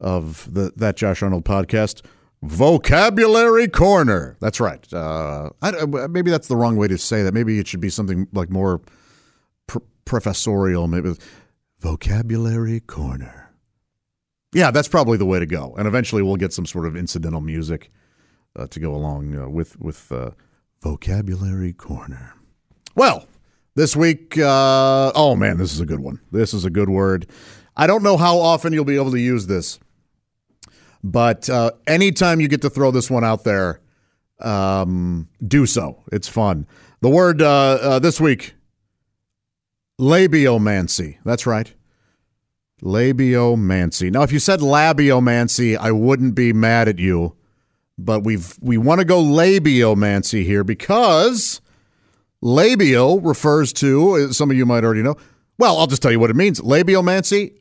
of 0.00 0.52
the 0.52 0.72
that 0.76 0.96
Josh 0.96 1.22
Arnold 1.22 1.44
podcast. 1.44 2.02
Vocabulary 2.42 3.68
Corner. 3.68 4.36
That's 4.38 4.60
right. 4.60 4.92
Uh, 4.92 5.48
I, 5.62 5.86
maybe 5.86 6.30
that's 6.30 6.46
the 6.46 6.56
wrong 6.56 6.76
way 6.76 6.88
to 6.88 6.98
say 6.98 7.22
that. 7.22 7.32
Maybe 7.32 7.58
it 7.58 7.66
should 7.66 7.80
be 7.80 7.88
something 7.88 8.28
like 8.32 8.50
more 8.50 8.82
pr- 9.66 9.78
professorial. 10.04 10.86
Maybe 10.86 11.14
Vocabulary 11.80 12.80
Corner. 12.80 13.50
Yeah, 14.52 14.70
that's 14.70 14.88
probably 14.88 15.16
the 15.16 15.24
way 15.26 15.38
to 15.38 15.46
go. 15.46 15.74
And 15.78 15.88
eventually, 15.88 16.22
we'll 16.22 16.36
get 16.36 16.52
some 16.52 16.66
sort 16.66 16.86
of 16.86 16.96
incidental 16.96 17.40
music 17.40 17.90
uh, 18.56 18.66
to 18.68 18.78
go 18.78 18.94
along 18.94 19.36
uh, 19.36 19.48
with 19.48 19.80
with 19.80 20.12
uh, 20.12 20.30
Vocabulary 20.82 21.72
Corner. 21.72 22.34
Well, 22.94 23.26
this 23.74 23.96
week, 23.96 24.38
uh, 24.38 25.12
oh 25.14 25.34
man, 25.36 25.58
this 25.58 25.72
is 25.72 25.80
a 25.80 25.86
good 25.86 26.00
one. 26.00 26.20
This 26.30 26.54
is 26.54 26.64
a 26.64 26.70
good 26.70 26.88
word. 26.88 27.26
I 27.76 27.86
don't 27.86 28.02
know 28.02 28.16
how 28.16 28.38
often 28.38 28.72
you'll 28.72 28.84
be 28.84 28.96
able 28.96 29.10
to 29.10 29.20
use 29.20 29.46
this. 29.46 29.78
But 31.02 31.50
uh, 31.50 31.72
anytime 31.86 32.40
you 32.40 32.48
get 32.48 32.62
to 32.62 32.70
throw 32.70 32.90
this 32.90 33.10
one 33.10 33.24
out 33.24 33.44
there, 33.44 33.80
um, 34.40 35.28
do 35.46 35.66
so. 35.66 36.02
It's 36.10 36.28
fun. 36.28 36.66
The 37.00 37.10
word 37.10 37.42
uh, 37.42 37.78
uh, 37.80 37.98
this 37.98 38.20
week 38.20 38.54
labiomancy. 40.00 41.18
That's 41.24 41.46
right. 41.46 41.72
Labiomancy. 42.82 44.10
Now, 44.10 44.22
if 44.22 44.32
you 44.32 44.38
said 44.38 44.60
labiomancy, 44.60 45.76
I 45.76 45.92
wouldn't 45.92 46.34
be 46.34 46.52
mad 46.52 46.88
at 46.88 46.98
you, 46.98 47.36
but 47.96 48.24
we've 48.24 48.56
we 48.60 48.76
want 48.78 49.00
to 49.00 49.04
go 49.04 49.22
labiomancy 49.22 50.44
here 50.44 50.64
because 50.64 51.60
labio 52.44 53.24
refers 53.24 53.72
to 53.72 54.12
uh, 54.12 54.32
some 54.32 54.50
of 54.50 54.56
you 54.56 54.66
might 54.66 54.84
already 54.84 55.02
know. 55.02 55.16
Well, 55.58 55.78
I'll 55.78 55.86
just 55.86 56.02
tell 56.02 56.12
you 56.12 56.20
what 56.20 56.30
it 56.30 56.36
means. 56.36 56.60
Labiomancy, 56.60 57.54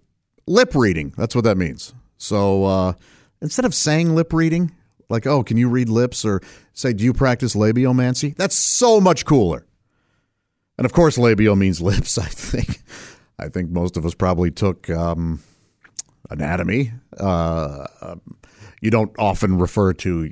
lip 0.46 0.76
reading. 0.76 1.14
That's 1.18 1.36
what 1.36 1.46
that 1.46 1.58
means. 1.58 1.94
So 2.18 2.66
uh, 2.66 2.94
instead 3.42 3.66
of 3.66 3.74
saying 3.74 4.16
lip 4.16 4.34
reading, 4.34 4.72
like, 5.10 5.26
oh, 5.28 5.44
can 5.44 5.58
you 5.58 5.70
read 5.70 5.90
lips? 5.90 6.26
Or 6.26 6.42
say, 6.74 6.94
do 6.94 7.04
you 7.04 7.14
practice 7.14 7.56
labiomancy? 7.56 8.36
That's 8.36 8.56
so 8.56 9.00
much 9.00 9.26
cooler. 9.26 9.66
And 10.78 10.86
of 10.86 10.94
course, 10.94 11.18
labio 11.18 11.58
means 11.58 11.82
lips, 11.82 12.18
I 12.18 12.26
think. 12.26 12.82
I 13.40 13.50
think 13.50 13.70
most 13.70 13.98
of 13.98 14.06
us 14.06 14.16
probably 14.16 14.52
took 14.52 14.90
um, 14.90 15.42
anatomy. 16.30 16.92
Uh, 17.18 17.88
you 18.82 18.92
don't 18.92 19.12
often 19.18 19.58
refer 19.58 19.94
to 19.94 20.32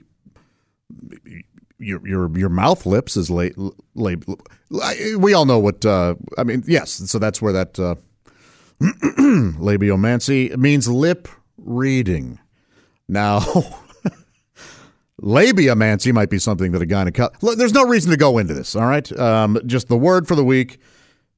your 1.82 2.08
your 2.08 2.38
your 2.38 2.50
mouth 2.50 2.86
lips 2.86 3.18
is 3.18 3.30
late. 3.30 3.56
La, 3.96 4.94
we 5.18 5.34
all 5.34 5.46
know 5.46 5.60
what 5.60 5.86
uh, 5.86 6.16
I 6.38 6.44
mean. 6.44 6.64
Yes, 6.68 6.92
so 7.10 7.20
that's 7.20 7.42
where 7.42 7.54
that 7.54 7.80
uh, 7.80 7.96
labiomancy 8.82 10.56
means 10.58 10.88
lip 10.88 11.28
reading. 11.58 12.40
Now, 13.08 13.40
labiomancy 15.22 16.14
might 16.14 16.30
be 16.30 16.40
something 16.40 16.72
that 16.72 16.82
a 16.82 16.86
guy 16.86 17.06
gynecologist. 17.06 17.58
There's 17.58 17.74
no 17.74 17.86
reason 17.86 18.12
to 18.12 18.18
go 18.18 18.38
into 18.38 18.54
this. 18.54 18.76
All 18.76 18.88
right, 18.88 19.12
um, 19.20 19.60
just 19.66 19.88
the 19.88 19.98
word 19.98 20.28
for 20.28 20.36
the 20.36 20.46
week 20.46 20.80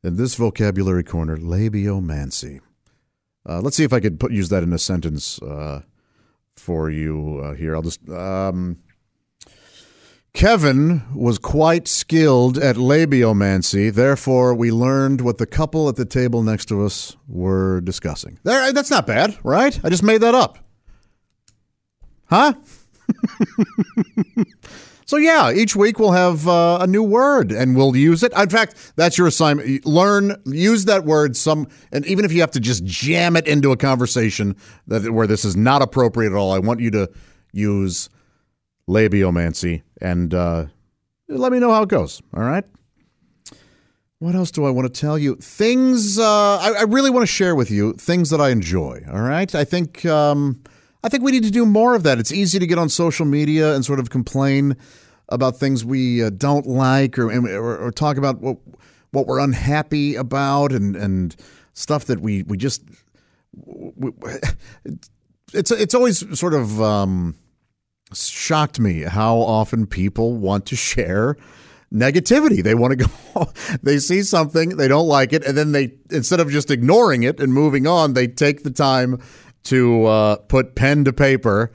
in 0.03 0.17
this 0.17 0.35
vocabulary 0.35 1.03
corner: 1.03 1.37
labiomancy. 1.37 2.59
Uh, 3.47 3.59
let's 3.61 3.75
see 3.75 3.83
if 3.83 3.93
I 3.93 3.99
could 3.99 4.19
put 4.19 4.31
use 4.31 4.49
that 4.49 4.63
in 4.63 4.71
a 4.71 4.79
sentence 4.79 5.41
uh, 5.41 5.81
for 6.55 6.89
you 6.89 7.41
uh, 7.43 7.53
here. 7.55 7.75
I'll 7.75 7.81
just. 7.81 8.07
Um, 8.09 8.77
Kevin 10.33 11.03
was 11.13 11.37
quite 11.37 11.87
skilled 11.87 12.57
at 12.57 12.75
labiomancy. 12.75 13.93
Therefore, 13.93 14.55
we 14.55 14.71
learned 14.71 15.21
what 15.21 15.37
the 15.37 15.45
couple 15.45 15.87
at 15.89 15.95
the 15.95 16.05
table 16.05 16.41
next 16.41 16.65
to 16.65 16.83
us 16.83 17.15
were 17.27 17.81
discussing. 17.81 18.39
There, 18.43 18.73
that's 18.73 18.89
not 18.89 19.05
bad, 19.05 19.37
right? 19.43 19.79
I 19.83 19.89
just 19.89 20.01
made 20.01 20.21
that 20.21 20.33
up. 20.33 20.57
Huh? 22.25 22.53
so 25.05 25.17
yeah, 25.17 25.51
each 25.51 25.75
week 25.75 25.99
we'll 25.99 26.13
have 26.13 26.47
uh, 26.47 26.79
a 26.81 26.87
new 26.87 27.03
word 27.03 27.51
and 27.51 27.75
we'll 27.75 27.95
use 27.95 28.23
it. 28.23 28.33
In 28.35 28.49
fact, 28.49 28.93
that's 28.95 29.19
your 29.19 29.27
assignment. 29.27 29.85
Learn, 29.85 30.41
use 30.45 30.85
that 30.85 31.05
word. 31.05 31.37
Some, 31.37 31.67
and 31.91 32.07
even 32.07 32.25
if 32.25 32.33
you 32.33 32.41
have 32.41 32.51
to 32.51 32.59
just 32.59 32.83
jam 32.83 33.35
it 33.35 33.47
into 33.47 33.71
a 33.71 33.77
conversation 33.77 34.55
that 34.87 35.11
where 35.11 35.27
this 35.27 35.45
is 35.45 35.55
not 35.55 35.83
appropriate 35.83 36.31
at 36.31 36.35
all, 36.35 36.51
I 36.51 36.57
want 36.57 36.79
you 36.79 36.89
to 36.89 37.11
use 37.51 38.09
labiomancy 38.87 39.81
and 40.01 40.33
uh, 40.33 40.65
let 41.27 41.51
me 41.51 41.59
know 41.59 41.71
how 41.71 41.83
it 41.83 41.89
goes. 41.89 42.21
All 42.35 42.43
right. 42.43 42.65
What 44.19 44.35
else 44.35 44.51
do 44.51 44.63
I 44.63 44.69
want 44.69 44.93
to 44.93 45.01
tell 45.01 45.17
you? 45.17 45.35
Things 45.35 46.17
uh, 46.17 46.57
I, 46.57 46.75
I, 46.79 46.83
really 46.83 47.09
want 47.09 47.23
to 47.23 47.31
share 47.31 47.55
with 47.55 47.69
you. 47.69 47.91
Things 47.93 48.29
that 48.29 48.39
I 48.39 48.51
enjoy. 48.51 49.03
All 49.11 49.21
right. 49.21 49.53
I 49.53 49.65
think 49.65 50.05
um, 50.05 50.63
I 51.03 51.09
think 51.09 51.23
we 51.23 51.31
need 51.31 51.43
to 51.43 51.51
do 51.51 51.65
more 51.65 51.93
of 51.93 52.03
that. 52.03 52.19
It's 52.19 52.31
easy 52.31 52.57
to 52.57 52.65
get 52.65 52.77
on 52.77 52.87
social 52.87 53.25
media 53.25 53.75
and 53.75 53.83
sort 53.83 53.99
of 53.99 54.09
complain 54.09 54.77
about 55.27 55.57
things 55.57 55.83
we 55.83 56.23
uh, 56.23 56.29
don't 56.29 56.65
like, 56.65 57.19
or, 57.19 57.29
or, 57.31 57.77
or 57.77 57.91
talk 57.91 58.15
about 58.15 58.39
what 58.39 58.57
what 59.11 59.27
we're 59.27 59.39
unhappy 59.39 60.15
about, 60.15 60.71
and 60.71 60.95
and 60.95 61.35
stuff 61.73 62.05
that 62.05 62.21
we 62.21 62.43
we 62.43 62.55
just. 62.55 62.81
We, 63.53 64.11
it's 65.53 65.69
it's 65.69 65.93
always 65.93 66.39
sort 66.39 66.53
of. 66.53 66.81
Um, 66.81 67.35
shocked 68.13 68.79
me 68.79 69.01
how 69.01 69.37
often 69.37 69.85
people 69.87 70.35
want 70.35 70.65
to 70.67 70.75
share 70.75 71.37
negativity. 71.93 72.63
They 72.63 72.75
want 72.75 72.99
to 72.99 73.07
go, 73.07 73.51
they 73.83 73.99
see 73.99 74.23
something, 74.23 74.77
they 74.77 74.87
don't 74.87 75.07
like 75.07 75.31
it, 75.33 75.45
and 75.45 75.57
then 75.57 75.71
they, 75.71 75.93
instead 76.09 76.39
of 76.39 76.49
just 76.49 76.71
ignoring 76.71 77.23
it 77.23 77.39
and 77.39 77.53
moving 77.53 77.87
on, 77.87 78.13
they 78.13 78.27
take 78.27 78.63
the 78.63 78.71
time 78.71 79.21
to 79.65 80.05
uh, 80.05 80.35
put 80.37 80.75
pen 80.75 81.05
to 81.05 81.13
paper. 81.13 81.71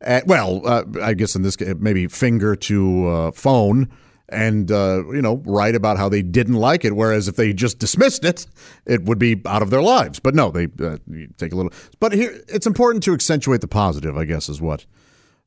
At, 0.00 0.26
well, 0.26 0.62
uh, 0.66 0.84
I 1.02 1.14
guess 1.14 1.34
in 1.34 1.42
this 1.42 1.56
case, 1.56 1.74
maybe 1.78 2.06
finger 2.06 2.54
to 2.56 3.08
uh, 3.08 3.30
phone 3.32 3.90
and 4.28 4.72
uh, 4.72 5.04
you 5.12 5.22
know 5.22 5.36
write 5.46 5.74
about 5.74 5.96
how 5.96 6.08
they 6.08 6.22
didn't 6.22 6.54
like 6.54 6.84
it. 6.84 6.94
Whereas 6.94 7.28
if 7.28 7.36
they 7.36 7.52
just 7.52 7.78
dismissed 7.78 8.24
it, 8.24 8.46
it 8.84 9.04
would 9.04 9.18
be 9.18 9.40
out 9.46 9.62
of 9.62 9.70
their 9.70 9.82
lives. 9.82 10.18
But 10.18 10.34
no, 10.34 10.50
they 10.50 10.64
uh, 10.84 10.98
take 11.38 11.52
a 11.52 11.56
little. 11.56 11.72
But 12.00 12.12
here, 12.12 12.40
it's 12.48 12.66
important 12.66 13.04
to 13.04 13.14
accentuate 13.14 13.60
the 13.60 13.68
positive. 13.68 14.16
I 14.16 14.24
guess 14.24 14.48
is 14.48 14.60
what 14.60 14.84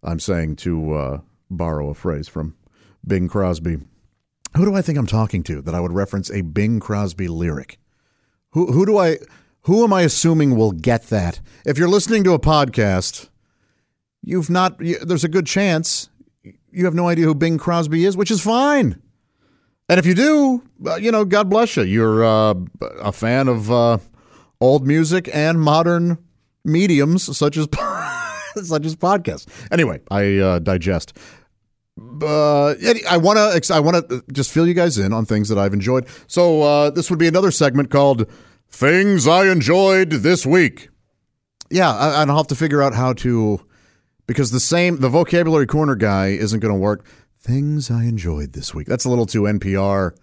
I'm 0.04 0.20
saying 0.20 0.58
to 0.58 0.94
uh, 0.94 1.20
borrow 1.50 1.90
a 1.90 1.94
phrase 1.94 2.28
from 2.28 2.56
Bing 3.06 3.28
Crosby. 3.28 3.78
Who 4.56 4.66
do 4.66 4.76
I 4.76 4.82
think 4.82 4.98
I'm 4.98 5.08
talking 5.08 5.44
to 5.44 5.62
that 5.62 5.76
I 5.76 5.80
would 5.80 5.94
reference 5.94 6.32
a 6.32 6.42
Bing 6.42 6.80
Crosby 6.80 7.28
lyric? 7.28 7.78
Who 8.52 8.72
who 8.72 8.86
do 8.86 8.98
I 8.98 9.18
who 9.62 9.84
am 9.84 9.94
I 9.94 10.02
assuming 10.02 10.56
will 10.56 10.72
get 10.72 11.04
that? 11.08 11.40
If 11.66 11.78
you're 11.78 11.90
listening 11.90 12.24
to 12.24 12.34
a 12.34 12.40
podcast, 12.40 13.30
you've 14.24 14.50
not 14.50 14.80
you, 14.82 14.98
there's 15.00 15.24
a 15.24 15.30
good 15.30 15.46
chance 15.46 16.10
you 16.72 16.86
have 16.86 16.96
no 16.96 17.08
idea 17.08 17.26
who 17.26 17.36
Bing 17.36 17.58
Crosby 17.58 18.06
is, 18.06 18.16
which 18.18 18.32
is 18.32 18.42
fine. 18.42 19.02
And 19.88 19.98
if 20.00 20.06
you 20.06 20.14
do, 20.14 20.64
uh, 20.86 20.96
you 20.96 21.12
know, 21.12 21.26
God 21.26 21.50
bless 21.50 21.76
you. 21.76 21.84
You're 21.84 22.24
uh, 22.24 22.54
a 23.02 23.12
fan 23.12 23.48
of 23.48 23.72
uh, 23.72 23.98
old 24.62 24.86
music 24.86 25.30
and 25.34 25.60
modern 25.60 26.20
mediums 26.64 27.36
such 27.36 27.58
as 27.58 27.68
such 28.64 28.86
as 28.86 28.96
podcasts. 28.96 29.48
Anyway, 29.72 30.02
I 30.10 30.38
uh, 30.38 30.60
digest. 30.60 31.18
Uh, 32.22 32.76
I 33.10 33.18
want 33.18 33.38
to 33.38 33.74
I 33.74 33.80
want 33.80 34.10
to 34.10 34.24
just 34.32 34.52
fill 34.52 34.68
you 34.68 34.74
guys 34.74 34.98
in 34.98 35.12
on 35.12 35.26
things 35.26 35.50
that 35.50 35.58
I've 35.58 35.74
enjoyed. 35.74 36.08
So 36.28 36.62
uh, 36.62 36.90
this 36.92 37.10
would 37.10 37.20
be 37.20 37.28
another 37.28 37.52
segment 37.52 37.90
called 37.90 38.26
"Things 38.70 39.28
I 39.28 39.48
Enjoyed 39.52 40.10
This 40.10 40.46
Week." 40.46 40.90
Yeah, 41.70 41.94
I, 41.94 42.24
I'll 42.24 42.38
have 42.38 42.48
to 42.48 42.56
figure 42.56 42.82
out 42.82 42.94
how 42.94 43.14
to 43.14 43.62
because 44.28 44.52
the 44.52 44.60
same 44.60 44.98
the 44.98 45.10
vocabulary 45.10 45.68
corner 45.68 45.96
guy 45.96 46.28
isn't 46.28 46.60
going 46.60 46.74
to 46.74 46.80
work. 46.80 47.06
Things 47.42 47.90
I 47.92 48.04
enjoyed 48.04 48.54
this 48.54 48.74
week. 48.74 48.88
That's 48.88 49.06
a 49.06 49.10
little 49.10 49.26
too 49.26 49.42
NPR. 49.44 50.16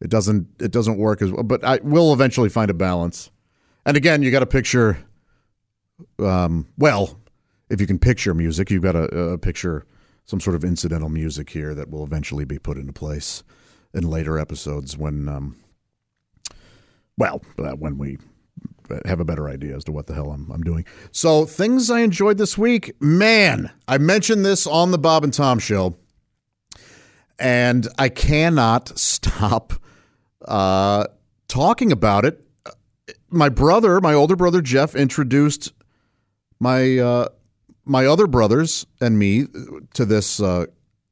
It 0.00 0.10
doesn't 0.10 0.46
it 0.60 0.70
doesn't 0.70 0.98
work 0.98 1.22
as 1.22 1.32
well. 1.32 1.42
But 1.42 1.64
I 1.64 1.80
will 1.82 2.12
eventually 2.12 2.48
find 2.48 2.70
a 2.70 2.74
balance. 2.74 3.30
And 3.84 3.96
again, 3.96 4.22
you 4.22 4.30
got 4.30 4.40
to 4.40 4.46
picture. 4.46 4.98
Um, 6.18 6.66
well, 6.78 7.19
if 7.70 7.80
you 7.80 7.86
can 7.86 7.98
picture 7.98 8.34
music, 8.34 8.70
you've 8.70 8.82
got 8.82 8.96
uh, 8.96 9.36
picture 9.38 9.86
some 10.24 10.40
sort 10.40 10.56
of 10.56 10.64
incidental 10.64 11.08
music 11.08 11.50
here 11.50 11.74
that 11.74 11.90
will 11.90 12.04
eventually 12.04 12.44
be 12.44 12.58
put 12.58 12.76
into 12.76 12.92
place 12.92 13.42
in 13.94 14.08
later 14.08 14.38
episodes 14.38 14.96
when, 14.96 15.28
um, 15.28 15.56
well, 17.16 17.42
uh, 17.58 17.72
when 17.72 17.96
we 17.96 18.18
have 19.04 19.20
a 19.20 19.24
better 19.24 19.48
idea 19.48 19.76
as 19.76 19.84
to 19.84 19.92
what 19.92 20.06
the 20.06 20.14
hell 20.14 20.30
I'm, 20.30 20.50
I'm 20.50 20.62
doing. 20.62 20.84
So, 21.12 21.46
things 21.46 21.90
I 21.90 22.00
enjoyed 22.00 22.38
this 22.38 22.58
week, 22.58 22.92
man, 23.00 23.70
I 23.86 23.98
mentioned 23.98 24.44
this 24.44 24.66
on 24.66 24.90
the 24.90 24.98
Bob 24.98 25.24
and 25.24 25.32
Tom 25.32 25.58
show, 25.58 25.96
and 27.38 27.86
I 27.98 28.08
cannot 28.08 28.98
stop 28.98 29.72
uh, 30.46 31.06
talking 31.48 31.92
about 31.92 32.24
it. 32.24 32.44
My 33.28 33.48
brother, 33.48 34.00
my 34.00 34.12
older 34.12 34.34
brother 34.34 34.60
Jeff, 34.60 34.96
introduced 34.96 35.72
my 36.58 36.98
uh, 36.98 37.28
my 37.90 38.06
other 38.06 38.28
brothers 38.28 38.86
and 39.00 39.18
me 39.18 39.46
to 39.94 40.04
this 40.04 40.40
uh, 40.40 40.66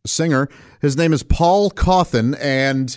singer. 0.07 0.49
His 0.81 0.97
name 0.97 1.13
is 1.13 1.25
Paul 1.25 1.71
Cauthen, 1.71 2.39
and 2.41 2.97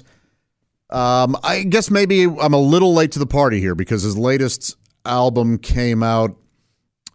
um, 0.91 1.35
I 1.43 1.63
guess 1.63 1.89
maybe 1.89 2.25
I'm 2.25 2.53
a 2.53 2.59
little 2.59 2.93
late 2.93 3.11
to 3.13 3.19
the 3.19 3.25
party 3.25 3.59
here 3.59 3.73
because 3.73 4.03
his 4.03 4.15
latest 4.15 4.77
album 5.03 5.57
came 5.57 6.03
out 6.03 6.38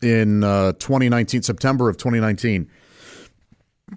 in 0.03 0.43
uh, 0.43 0.73
2019, 0.73 1.43
September 1.43 1.89
of 1.89 1.97
2019. 1.99 2.69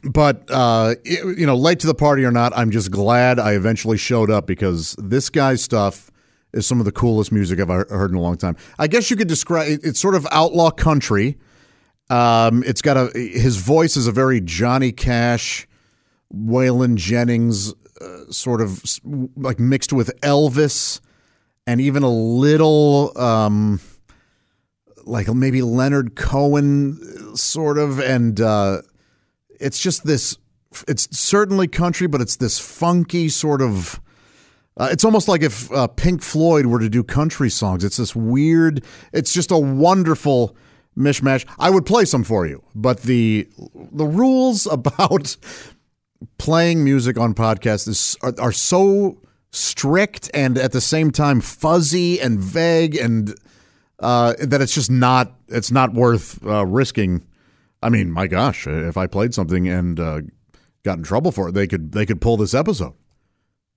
But 0.04 0.44
uh, 0.52 0.94
it, 1.04 1.40
you 1.40 1.48
know, 1.48 1.56
late 1.56 1.80
to 1.80 1.88
the 1.88 1.96
party 1.96 2.24
or 2.24 2.32
not, 2.32 2.56
I'm 2.56 2.70
just 2.70 2.92
glad 2.92 3.40
I 3.40 3.54
eventually 3.54 3.98
showed 3.98 4.30
up 4.30 4.46
because 4.46 4.96
this 5.00 5.32
guy's 5.32 5.64
stuff 5.64 6.12
is 6.54 6.68
some 6.68 6.78
of 6.78 6.86
the 6.86 6.92
coolest 6.92 7.32
music 7.32 7.60
I've 7.60 7.68
heard 7.68 8.12
in 8.12 8.18
a 8.18 8.22
long 8.22 8.38
time. 8.38 8.58
I 8.78 8.86
guess 8.86 9.10
you 9.10 9.18
could 9.18 9.28
describe 9.28 9.80
it's 9.84 10.00
sort 10.00 10.14
of 10.14 10.28
outlaw 10.32 10.70
country 10.70 11.40
um, 12.10 12.64
it's 12.66 12.82
got 12.82 12.98
a 12.98 13.18
his 13.18 13.58
voice 13.58 13.96
is 13.96 14.08
a 14.08 14.12
very 14.12 14.42
Johnny 14.42 14.92
Cash, 14.92 15.68
Waylon 16.34 16.96
Jennings 16.96 17.74
uh, 18.02 18.32
sort 18.32 18.62
of 18.62 18.84
like 19.36 19.60
mixed 19.60 19.94
with 19.94 20.20
Elvis, 20.22 21.02
and 21.68 21.80
even 21.80 22.02
a 22.02 22.10
little 22.10 23.18
um, 23.18 23.80
like 25.06 25.28
maybe 25.28 25.62
Leonard 25.62 26.16
Cohen 26.16 27.36
sort 27.36 27.78
of, 27.78 28.00
and 28.00 28.40
uh, 28.42 28.82
it's 29.60 29.80
just 29.80 30.06
this. 30.06 30.38
It's 30.88 31.08
certainly 31.18 31.68
country, 31.68 32.08
but 32.08 32.22
it's 32.22 32.38
this 32.38 32.60
funky 32.60 33.30
sort 33.30 33.62
of. 33.62 34.00
Uh, 34.78 34.88
it's 34.92 35.04
almost 35.04 35.28
like 35.28 35.42
if 35.42 35.72
uh, 35.74 35.88
Pink 35.88 36.22
Floyd 36.22 36.68
were 36.68 36.80
to 36.80 36.90
do 36.90 37.04
country 37.04 37.50
songs. 37.50 37.84
It's 37.84 37.98
this 37.98 38.16
weird. 38.16 38.84
It's 39.12 39.34
just 39.34 39.52
a 39.52 39.58
wonderful 39.58 40.56
mishmash. 41.00 41.46
I 41.58 41.70
would 41.70 41.86
play 41.86 42.06
some 42.06 42.24
for 42.24 42.46
you, 42.46 42.64
but 42.76 43.04
the 43.04 43.48
the 43.92 44.06
rules 44.06 44.66
about 44.72 45.38
playing 46.38 46.84
music 46.84 47.18
on 47.18 47.34
podcasts 47.34 47.88
is, 47.88 48.18
are, 48.22 48.34
are 48.40 48.52
so 48.52 49.18
strict 49.52 50.30
and 50.34 50.58
at 50.58 50.74
the 50.74 50.82
same 50.82 51.12
time 51.12 51.42
fuzzy 51.42 52.20
and 52.20 52.40
vague 52.40 52.96
and 52.96 53.34
uh, 54.00 54.34
that 54.40 54.62
it's 54.62 54.74
just 54.74 54.92
not 54.92 55.34
it's 55.48 55.72
not 55.72 55.94
worth 55.94 56.46
uh, 56.46 56.66
risking. 56.66 57.26
I 57.82 57.90
mean, 57.90 58.12
my 58.12 58.28
gosh, 58.28 58.68
if 58.68 58.98
I 58.98 59.08
played 59.08 59.34
something 59.34 59.68
and 59.68 60.00
uh, 60.00 60.22
got 60.84 60.98
in 60.98 61.04
trouble 61.04 61.32
for 61.32 61.50
it, 61.50 61.54
they 61.54 61.68
could 61.68 61.92
they 61.92 62.06
could 62.06 62.22
pull 62.22 62.38
this 62.38 62.54
episode. 62.54 62.94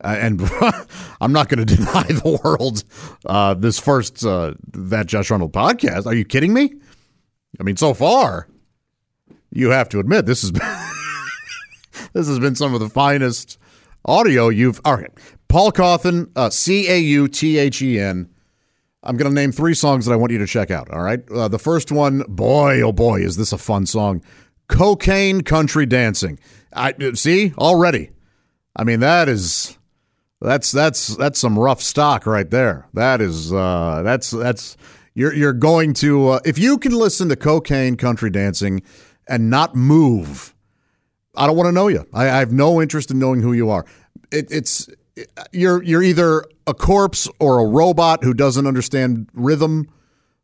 And 0.00 0.40
I'm 1.20 1.32
not 1.32 1.48
going 1.48 1.64
to 1.66 1.76
deny 1.76 2.02
the 2.04 2.40
world 2.44 2.84
uh, 3.26 3.54
this 3.54 3.78
first 3.78 4.24
uh, 4.24 4.54
that 4.72 5.06
Josh 5.06 5.30
Arnold 5.30 5.52
podcast. 5.52 6.06
Are 6.06 6.14
you 6.14 6.24
kidding 6.24 6.52
me? 6.52 6.74
I 7.60 7.62
mean, 7.62 7.76
so 7.76 7.94
far, 7.94 8.48
you 9.50 9.70
have 9.70 9.88
to 9.90 10.00
admit 10.00 10.26
this 10.26 10.42
has 10.42 10.50
been 10.50 10.62
this 12.12 12.28
has 12.28 12.38
been 12.38 12.54
some 12.54 12.74
of 12.74 12.80
the 12.80 12.88
finest 12.88 13.58
audio 14.04 14.48
you've. 14.48 14.80
All 14.84 14.96
right. 14.96 15.10
Paul 15.48 15.70
Cauthen, 15.72 16.30
uh, 16.34 16.50
C 16.50 16.88
A 16.90 16.98
U 16.98 17.28
T 17.28 17.58
H 17.58 17.82
E 17.82 18.00
N. 18.00 18.28
I'm 19.02 19.16
going 19.16 19.30
to 19.30 19.34
name 19.34 19.52
three 19.52 19.74
songs 19.74 20.06
that 20.06 20.12
I 20.12 20.16
want 20.16 20.32
you 20.32 20.38
to 20.38 20.46
check 20.46 20.70
out. 20.70 20.88
All 20.90 21.02
right. 21.02 21.20
Uh, 21.30 21.48
the 21.48 21.58
first 21.58 21.90
one, 21.90 22.22
boy, 22.28 22.80
oh 22.80 22.92
boy, 22.92 23.20
is 23.20 23.36
this 23.36 23.52
a 23.52 23.58
fun 23.58 23.84
song. 23.84 24.22
Cocaine 24.68 25.42
Country 25.42 25.86
Dancing. 25.86 26.38
I 26.72 26.94
see 27.14 27.52
already. 27.58 28.10
I 28.74 28.84
mean, 28.84 29.00
that 29.00 29.28
is 29.28 29.76
that's 30.40 30.72
that's 30.72 31.16
that's 31.16 31.38
some 31.38 31.58
rough 31.58 31.82
stock 31.82 32.26
right 32.26 32.48
there. 32.50 32.88
That 32.94 33.20
is 33.20 33.52
uh, 33.52 34.02
that's 34.02 34.30
that's 34.30 34.76
you're 35.14 35.34
you're 35.34 35.52
going 35.52 35.94
to 35.94 36.28
uh, 36.28 36.40
if 36.44 36.58
you 36.58 36.78
can 36.78 36.92
listen 36.92 37.28
to 37.28 37.36
Cocaine 37.36 37.96
Country 37.96 38.30
Dancing 38.30 38.82
and 39.28 39.50
not 39.50 39.74
move. 39.74 40.54
I 41.34 41.46
don't 41.46 41.56
want 41.56 41.68
to 41.68 41.72
know 41.72 41.88
you. 41.88 42.04
I, 42.12 42.24
I 42.24 42.38
have 42.38 42.52
no 42.52 42.82
interest 42.82 43.10
in 43.10 43.18
knowing 43.18 43.40
who 43.40 43.52
you 43.52 43.70
are. 43.70 43.86
It, 44.30 44.48
it's 44.50 44.88
you're 45.52 45.82
you're 45.82 46.02
either 46.02 46.44
a 46.66 46.74
corpse 46.74 47.28
or 47.38 47.58
a 47.58 47.66
robot 47.66 48.24
who 48.24 48.34
doesn't 48.34 48.66
understand 48.66 49.28
rhythm. 49.32 49.88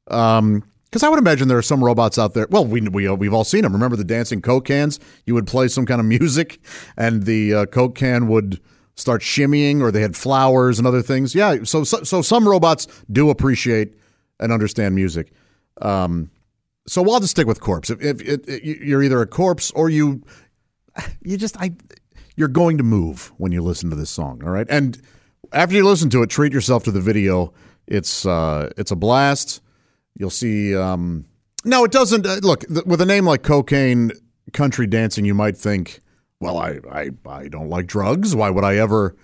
Um, 0.09 0.65
because 0.91 1.03
I 1.03 1.11
would 1.11 1.19
imagine 1.19 1.49
there 1.49 1.59
are 1.59 1.63
some 1.63 1.85
robots 1.85 2.19
out 2.19 2.33
there. 2.33 2.47
Well, 2.51 2.65
we 2.65 2.81
we 2.81 3.09
we've 3.11 3.35
all 3.35 3.45
seen 3.45 3.63
them. 3.63 3.75
Remember 3.75 3.97
the 3.97 4.05
dancing 4.05 4.41
Coke 4.41 4.65
cans? 4.65 4.99
You 5.27 5.35
would 5.35 5.47
play 5.47 5.69
some 5.69 5.85
kind 5.85 6.01
of 6.01 6.07
music, 6.07 6.61
and 6.97 7.25
the 7.25 7.55
uh, 7.55 7.67
Coke 7.67 7.95
can 7.95 8.27
would 8.29 8.59
start 8.95 9.21
shimmying, 9.21 9.83
or 9.83 9.91
they 9.91 10.01
had 10.01 10.17
flowers 10.17 10.79
and 10.79 10.89
other 10.89 11.03
things. 11.03 11.35
Yeah, 11.35 11.65
so 11.65 11.85
so, 11.85 12.03
so 12.05 12.23
some 12.23 12.49
robots 12.49 12.87
do 13.13 13.29
appreciate 13.29 13.99
and 14.40 14.52
understand 14.52 14.95
music. 14.95 15.33
Um, 15.80 16.30
so 16.87 17.02
we'll 17.02 17.21
just 17.21 17.33
stick 17.33 17.47
with 17.47 17.61
corpse. 17.61 17.90
If, 17.90 18.00
if, 18.00 18.21
if, 18.23 18.64
you're 18.64 19.02
either 19.02 19.21
a 19.21 19.26
corpse 19.26 19.71
or 19.73 19.90
you, 19.90 20.23
you 21.23 21.37
just 21.37 21.57
I, 21.61 21.73
you're 22.37 22.49
going 22.49 22.78
to 22.78 22.85
move 22.85 23.33
when 23.37 23.52
you 23.52 23.62
listen 23.62 23.90
to 23.90 23.97
this 23.97 24.11
song. 24.11 24.42
All 24.45 24.50
right, 24.50 24.66
and 24.71 25.00
after 25.52 25.75
you 25.75 25.87
listen 25.87 26.11
to 26.11 26.23
it, 26.23 26.30
treat 26.30 26.52
yourself 26.52 26.85
to 26.85 26.90
the 26.90 27.00
video. 27.00 27.52
It's 27.87 28.25
uh, 28.25 28.71
it's 28.76 28.90
a 28.90 28.97
blast. 28.97 29.61
You'll 30.16 30.30
see. 30.30 30.76
Um, 30.76 31.26
no, 31.64 31.85
it 31.85 31.92
doesn't. 31.92 32.26
Uh, 32.26 32.37
look, 32.42 32.66
th- 32.66 32.85
with 32.85 33.00
a 33.00 33.07
name 33.07 33.25
like 33.25 33.42
Cocaine 33.42 34.12
Country 34.52 34.87
Dancing, 34.87 35.25
you 35.25 35.35
might 35.35 35.57
think, 35.57 36.00
well, 36.40 36.59
I, 36.59 36.80
I, 36.90 37.11
I 37.26 37.49
don't 37.49 37.68
like 37.68 37.87
drugs. 37.87 38.35
Why 38.35 38.50
would 38.50 38.64
I 38.64 38.76
ever 38.76 39.16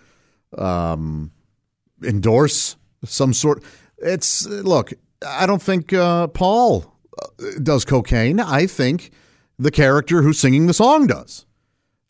um, 0.57 1.33
endorse 2.03 2.77
some 3.05 3.33
sort? 3.33 3.63
It's 3.99 4.47
look. 4.47 4.93
I 5.27 5.47
don't 5.47 5.63
think 5.63 5.93
uh, 5.93 6.29
Paul 6.29 6.95
uh, 7.21 7.47
does 7.63 7.85
cocaine. 7.85 8.41
I 8.41 8.67
think 8.67 9.11
the 9.59 9.71
character 9.71 10.23
who's 10.23 10.39
singing 10.39 10.67
the 10.67 10.75
song 10.75 11.07
does. 11.07 11.47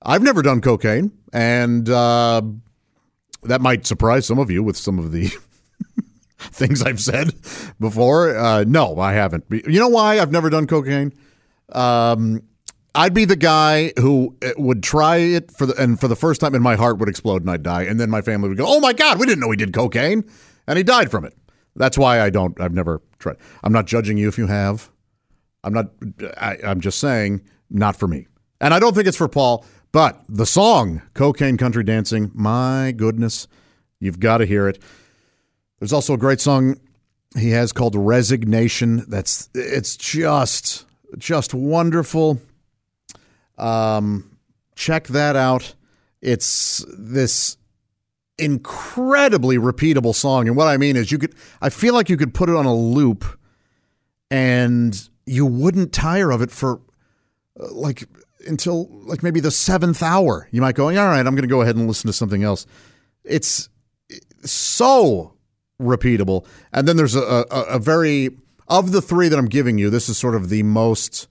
I've 0.02 0.22
never 0.22 0.42
done 0.42 0.60
cocaine, 0.60 1.12
and 1.32 1.88
uh, 1.88 2.42
that 3.42 3.60
might 3.60 3.86
surprise 3.86 4.26
some 4.26 4.38
of 4.38 4.50
you 4.50 4.62
with 4.62 4.76
some 4.76 4.98
of 4.98 5.12
the 5.12 5.32
things 6.38 6.82
I've 6.82 7.00
said 7.00 7.32
before. 7.80 8.36
Uh, 8.36 8.64
no, 8.66 8.98
I 8.98 9.12
haven't. 9.14 9.44
You 9.50 9.80
know 9.80 9.88
why 9.88 10.20
I've 10.20 10.32
never 10.32 10.50
done 10.50 10.66
cocaine? 10.66 11.12
Um, 11.72 12.42
I'd 12.94 13.14
be 13.14 13.24
the 13.24 13.36
guy 13.36 13.92
who 13.98 14.36
uh, 14.44 14.50
would 14.56 14.82
try 14.82 15.16
it 15.16 15.50
for 15.50 15.66
the 15.66 15.74
and 15.82 15.98
for 15.98 16.06
the 16.06 16.16
first 16.16 16.40
time, 16.40 16.54
and 16.54 16.62
my 16.62 16.76
heart 16.76 16.98
would 16.98 17.08
explode 17.08 17.42
and 17.42 17.50
I'd 17.50 17.62
die, 17.62 17.82
and 17.82 17.98
then 17.98 18.10
my 18.10 18.20
family 18.20 18.48
would 18.48 18.58
go, 18.58 18.66
"Oh 18.66 18.80
my 18.80 18.92
God, 18.92 19.18
we 19.18 19.26
didn't 19.26 19.40
know 19.40 19.50
he 19.50 19.56
did 19.56 19.72
cocaine," 19.72 20.24
and 20.66 20.76
he 20.76 20.84
died 20.84 21.10
from 21.10 21.24
it. 21.24 21.34
That's 21.76 21.98
why 21.98 22.20
I 22.20 22.30
don't. 22.30 22.60
I've 22.60 22.74
never 22.74 23.02
tried. 23.18 23.36
I'm 23.62 23.72
not 23.72 23.86
judging 23.86 24.16
you 24.16 24.28
if 24.28 24.38
you 24.38 24.46
have. 24.46 24.90
I'm 25.62 25.72
not. 25.72 25.90
I, 26.36 26.58
I'm 26.64 26.80
just 26.80 26.98
saying, 26.98 27.42
not 27.70 27.96
for 27.96 28.06
me, 28.06 28.26
and 28.60 28.72
I 28.72 28.78
don't 28.78 28.94
think 28.94 29.06
it's 29.06 29.16
for 29.16 29.28
Paul. 29.28 29.64
But 29.92 30.22
the 30.28 30.46
song 30.46 31.02
"Cocaine 31.14 31.56
Country 31.56 31.84
Dancing," 31.84 32.30
my 32.34 32.92
goodness, 32.96 33.48
you've 33.98 34.20
got 34.20 34.38
to 34.38 34.46
hear 34.46 34.68
it. 34.68 34.80
There's 35.78 35.92
also 35.92 36.14
a 36.14 36.18
great 36.18 36.40
song 36.40 36.78
he 37.36 37.50
has 37.50 37.72
called 37.72 37.96
Resignation. 37.96 39.04
That's 39.08 39.48
it's 39.54 39.96
just 39.96 40.86
just 41.18 41.54
wonderful. 41.54 42.40
Um, 43.58 44.36
check 44.74 45.08
that 45.08 45.36
out. 45.36 45.74
It's 46.20 46.84
this 46.96 47.56
incredibly 48.38 49.58
repeatable 49.58 50.14
song, 50.14 50.48
and 50.48 50.56
what 50.56 50.68
I 50.68 50.76
mean 50.76 50.96
is, 50.96 51.12
you 51.12 51.18
could. 51.18 51.34
I 51.60 51.70
feel 51.70 51.94
like 51.94 52.08
you 52.08 52.16
could 52.16 52.34
put 52.34 52.48
it 52.48 52.56
on 52.56 52.66
a 52.66 52.74
loop, 52.74 53.24
and 54.30 55.08
you 55.26 55.46
wouldn't 55.46 55.92
tire 55.92 56.30
of 56.30 56.42
it 56.42 56.50
for 56.50 56.80
uh, 57.58 57.72
like 57.72 58.04
until 58.46 58.88
like 59.06 59.22
maybe 59.22 59.40
the 59.40 59.50
seventh 59.50 60.02
hour. 60.02 60.48
You 60.50 60.60
might 60.60 60.74
go, 60.74 60.88
all 60.88 60.94
right, 60.94 61.26
I'm 61.26 61.34
going 61.34 61.42
to 61.42 61.48
go 61.48 61.62
ahead 61.62 61.76
and 61.76 61.86
listen 61.86 62.08
to 62.08 62.12
something 62.12 62.42
else. 62.42 62.66
It's 63.24 63.68
so 64.44 65.34
repeatable. 65.80 66.46
And 66.72 66.86
then 66.86 66.96
there's 66.96 67.14
a, 67.14 67.46
a, 67.50 67.62
a 67.62 67.78
very 67.78 68.30
of 68.68 68.92
the 68.92 69.02
three 69.02 69.28
that 69.28 69.38
I'm 69.38 69.48
giving 69.48 69.78
you. 69.78 69.90
This 69.90 70.08
is 70.08 70.18
sort 70.18 70.34
of 70.34 70.48
the 70.48 70.62
most 70.62 71.28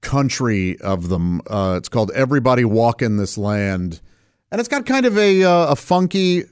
country 0.00 0.78
of 0.80 1.08
them. 1.08 1.40
Uh, 1.48 1.76
it's 1.78 1.88
called 1.88 2.10
"Everybody 2.12 2.64
Walk 2.64 3.02
in 3.02 3.16
This 3.16 3.38
Land," 3.38 4.00
and 4.54 4.60
it's 4.60 4.68
got 4.68 4.86
kind 4.86 5.04
of 5.04 5.18
a 5.18 5.42
uh, 5.42 5.72
a 5.72 5.74
funky 5.74 6.44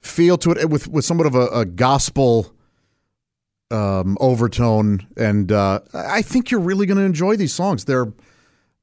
feel 0.00 0.38
to 0.38 0.52
it 0.52 0.70
with 0.70 0.86
with 0.86 1.04
somewhat 1.04 1.26
of 1.26 1.34
a, 1.34 1.48
a 1.48 1.64
gospel 1.64 2.54
um, 3.72 4.16
overtone. 4.20 5.04
And 5.16 5.50
uh, 5.50 5.80
I 5.92 6.22
think 6.22 6.52
you're 6.52 6.60
really 6.60 6.86
going 6.86 6.98
to 6.98 7.02
enjoy 7.02 7.34
these 7.34 7.52
songs. 7.52 7.86
They're 7.86 8.12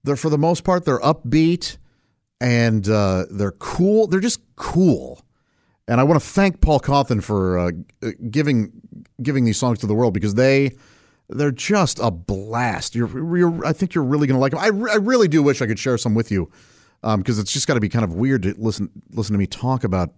they're 0.04 0.18
for 0.18 0.30
the 0.30 0.38
most 0.38 0.66
part 0.66 0.84
they're 0.84 1.00
upbeat 1.00 1.78
and 2.42 2.90
uh, 2.90 3.28
they're 3.32 3.54
cool. 3.54 4.06
They're 4.06 4.20
just 4.20 4.42
cool. 4.58 5.22
And 5.88 6.02
I 6.02 6.04
want 6.04 6.22
to 6.22 6.28
thank 6.28 6.60
Paul 6.60 6.82
Cauthen 6.82 7.24
for 7.24 7.58
uh, 7.58 7.72
giving 8.30 8.74
giving 9.24 9.46
these 9.46 9.58
songs 9.58 9.80
to 9.80 9.88
the 9.88 9.96
world 9.96 10.14
because 10.14 10.36
they 10.36 10.76
they're 11.30 11.52
just 11.52 12.00
a 12.00 12.12
blast. 12.12 12.96
You're, 12.96 13.38
you're 13.38 13.66
I 13.66 13.72
think 13.72 13.96
you're 13.96 14.04
really 14.04 14.28
going 14.28 14.36
to 14.36 14.42
like 14.42 14.52
them. 14.52 14.60
I, 14.60 14.92
I 14.92 14.98
really 14.98 15.30
do 15.30 15.42
wish 15.42 15.62
I 15.62 15.68
could 15.68 15.80
share 15.80 15.98
some 15.98 16.16
with 16.16 16.32
you 16.32 16.52
because 17.16 17.38
um, 17.38 17.42
it's 17.42 17.52
just 17.52 17.68
got 17.68 17.76
to 17.76 17.80
be 17.80 17.90
kind 17.90 18.04
of 18.04 18.14
weird 18.14 18.44
to 18.44 18.56
listen 18.58 18.90
listen 19.12 19.34
to 19.34 19.40
me 19.40 19.48
talk 19.48 19.84
about 19.84 20.12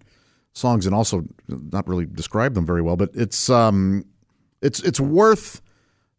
songs 0.52 0.86
and 0.86 0.94
also 0.94 1.24
not 1.48 1.86
really 1.86 2.06
describe 2.06 2.54
them 2.54 2.66
very 2.66 2.82
well. 2.82 2.96
But 2.96 3.10
it's 3.14 3.48
um 3.48 4.04
it's 4.62 4.80
it's 4.82 5.00
worth 5.00 5.62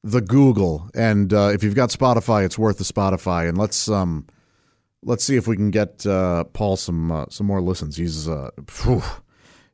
the 0.04 0.22
Google, 0.22 0.90
and 0.96 1.32
uh, 1.32 1.52
if 1.54 1.64
you've 1.64 1.76
got 1.76 1.90
Spotify, 1.90 2.44
it's 2.46 2.58
worth 2.58 2.78
the 2.78 2.84
Spotify. 2.84 3.48
And 3.48 3.58
let's 3.58 3.90
um 3.90 4.26
let's 5.04 5.24
see 5.24 5.36
if 5.36 5.48
we 5.48 5.56
can 5.56 5.72
get 5.72 6.06
uh, 6.06 6.44
Paul 6.46 6.78
some 6.78 7.12
uh, 7.12 7.26
some 7.30 7.48
more 7.48 7.62
listens. 7.62 7.98
He's 7.98 8.28
uh, 8.28 8.50
phew, 8.68 9.02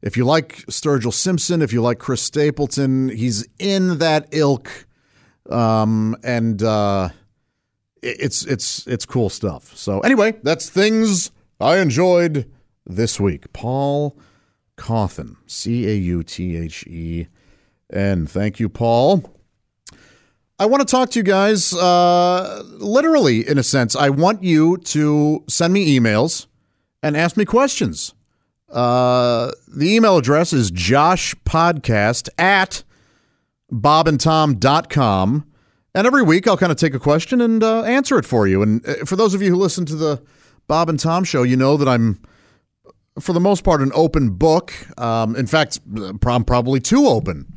if 0.02 0.18
you 0.18 0.26
like 0.26 0.58
Sturgill 0.68 1.14
Simpson, 1.14 1.62
if 1.62 1.74
you 1.74 1.82
like 1.82 2.00
Chris 2.00 2.22
Stapleton, 2.22 3.10
he's 3.10 3.48
in 3.60 4.00
that 4.00 4.28
ilk, 4.32 4.88
um, 5.50 6.16
and 6.24 6.62
uh, 6.62 7.10
it's 8.08 8.46
it's 8.46 8.86
it's 8.88 9.06
cool 9.06 9.30
stuff. 9.30 9.76
So 9.76 10.00
anyway, 10.02 10.34
that's 10.44 10.70
things 10.70 11.32
I 11.60 11.78
enjoyed 11.78 12.50
this 12.86 13.20
week. 13.20 13.52
Paul 13.54 14.18
Cauthen, 14.78 15.36
C 15.46 15.88
A 15.88 15.94
U 15.94 16.24
T 16.24 16.56
H 16.56 16.86
E 16.88 17.28
N. 17.92 18.28
Thank 18.28 18.60
you, 18.60 18.70
Paul. 18.70 19.34
I 20.60 20.66
want 20.66 20.88
to 20.88 20.92
talk 20.92 21.12
to 21.12 21.20
you 21.20 21.24
guys, 21.24 21.72
uh, 21.74 22.64
literally, 22.80 23.48
in 23.48 23.60
a 23.60 23.64
sense. 23.64 23.96
I 23.96 24.10
want 24.10 24.42
you 24.42 24.78
to 24.78 25.44
send 25.48 25.72
me 25.72 26.00
emails 26.00 26.48
and 27.04 27.16
ask 27.16 27.38
me 27.38 27.46
questions. 27.46 28.16
Uh, 28.70 29.52
the 29.68 29.96
email 29.96 30.18
address 30.18 30.54
is 30.54 30.72
joshpodcast 30.72 32.30
at 32.40 32.84
bobandtom.com. 33.72 35.46
And 35.98 36.06
every 36.06 36.22
week 36.22 36.48
I'll 36.48 36.58
kind 36.58 36.72
of 36.72 36.78
take 36.78 36.94
a 36.94 37.00
question 37.00 37.42
and 37.42 37.64
uh, 37.64 37.82
answer 37.82 38.20
it 38.20 38.26
for 38.26 38.48
you. 38.48 38.62
And 38.62 38.88
uh, 38.88 39.04
for 39.06 39.16
those 39.16 39.34
of 39.34 39.42
you 39.42 39.50
who 39.50 39.56
listen 39.56 39.84
to 39.88 39.96
the 39.96 40.22
Bob 40.68 40.90
and 40.90 41.00
Tom 41.00 41.24
show, 41.24 41.42
you 41.42 41.58
know 41.58 41.76
that 41.76 41.88
I'm, 41.88 42.22
for 43.20 43.34
the 43.34 43.40
most 43.40 43.64
part, 43.64 43.82
an 43.82 43.92
open 43.96 44.30
book. 44.30 44.76
Um, 45.00 45.36
in 45.36 45.48
fact, 45.48 45.80
I'm 45.98 46.20
probably 46.20 46.80
too 46.80 47.08
open. 47.08 47.52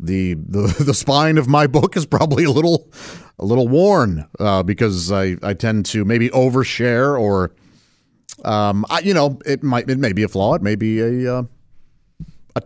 The, 0.00 0.34
the 0.34 0.74
the 0.84 0.94
spine 0.94 1.38
of 1.38 1.46
my 1.46 1.68
book 1.68 1.96
is 1.96 2.06
probably 2.06 2.42
a 2.42 2.50
little 2.50 2.90
a 3.38 3.44
little 3.44 3.68
worn 3.68 4.28
uh, 4.40 4.64
because 4.64 5.12
I, 5.12 5.36
I 5.40 5.54
tend 5.54 5.86
to 5.86 6.04
maybe 6.04 6.28
overshare 6.30 7.20
or 7.20 7.52
um, 8.44 8.84
I, 8.90 8.98
you 8.98 9.14
know, 9.14 9.38
it 9.46 9.62
might 9.62 9.88
it 9.88 9.98
may 9.98 10.12
be 10.12 10.24
a 10.24 10.28
flaw. 10.28 10.54
It 10.54 10.62
may 10.62 10.74
be 10.74 10.98
a 10.98 11.36
uh, 11.38 11.42
a, 12.56 12.62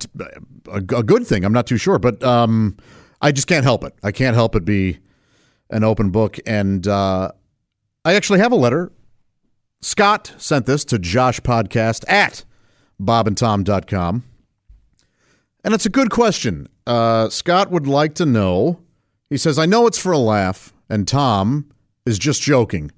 a, 0.71 0.77
a, 0.77 1.03
good 1.03 1.27
thing. 1.27 1.45
I'm 1.45 1.53
not 1.53 1.67
too 1.67 1.77
sure, 1.77 1.99
but 1.99 2.23
um, 2.23 2.79
I 3.21 3.33
just 3.33 3.47
can't 3.47 3.65
help 3.65 3.85
it. 3.85 3.95
I 4.03 4.13
can't 4.13 4.35
help 4.35 4.55
it 4.55 4.65
be 4.65 4.99
an 5.71 5.85
open 5.85 6.11
book. 6.11 6.39
And 6.47 6.87
uh, 6.87 7.33
I 8.05 8.15
actually 8.15 8.39
have 8.41 8.53
a 8.53 8.57
letter. 8.57 8.93
Scott 9.81 10.35
sent 10.39 10.67
this 10.67 10.85
to 10.87 10.99
Josh 10.99 11.41
Podcast 11.41 12.05
at 12.09 12.45
bobandtom.com. 13.01 14.25
And 15.65 15.75
it's 15.75 15.87
a 15.87 15.91
good 15.91 16.11
question. 16.11 16.69
Uh, 16.87 17.29
Scott 17.31 17.71
would 17.71 17.87
like 17.87 18.15
to 18.17 18.27
know. 18.27 18.81
He 19.31 19.39
says, 19.39 19.59
I 19.59 19.67
know 19.67 19.87
it's 19.87 19.99
for 19.99 20.13
a 20.13 20.19
laugh, 20.19 20.75
and 20.91 21.09
Tom 21.09 21.71
is 22.07 22.19
just 22.19 22.43
joking. 22.43 22.93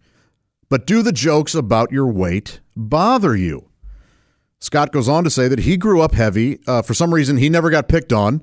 but 0.69 0.85
do 0.87 1.01
the 1.03 1.13
jokes 1.13 1.55
about 1.55 1.93
your 1.93 2.09
weight 2.09 2.61
bother 2.75 3.37
you? 3.37 3.69
Scott 4.59 4.91
goes 4.91 5.09
on 5.09 5.23
to 5.23 5.31
say 5.31 5.47
that 5.47 5.61
he 5.61 5.77
grew 5.77 6.01
up 6.03 6.15
heavy. 6.15 6.59
Uh, 6.67 6.83
for 6.83 6.93
some 6.95 7.15
reason, 7.15 7.37
he 7.37 7.49
never 7.49 7.71
got 7.71 7.89
picked 7.89 8.13
on, 8.13 8.43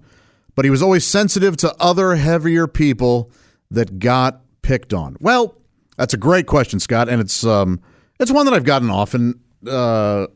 but 0.56 0.66
he 0.66 0.72
was 0.72 0.82
always 0.82 1.06
sensitive 1.06 1.58
to 1.58 1.76
other 1.80 2.16
heavier 2.16 2.68
people 2.68 3.32
that 3.72 4.00
got 4.00 4.42
picked 4.62 4.94
on. 4.94 5.18
Well, 5.20 5.56
that's 5.98 6.14
a 6.14 6.18
great 6.18 6.48
question, 6.48 6.80
Scott, 6.80 7.10
and 7.10 7.22
it's 7.22 7.46
um, 7.46 7.82
it's 8.20 8.32
one 8.32 8.46
that 8.46 8.54
I've 8.54 8.66
gotten 8.66 8.90
often. 8.90 9.40
Uh, 9.68 10.28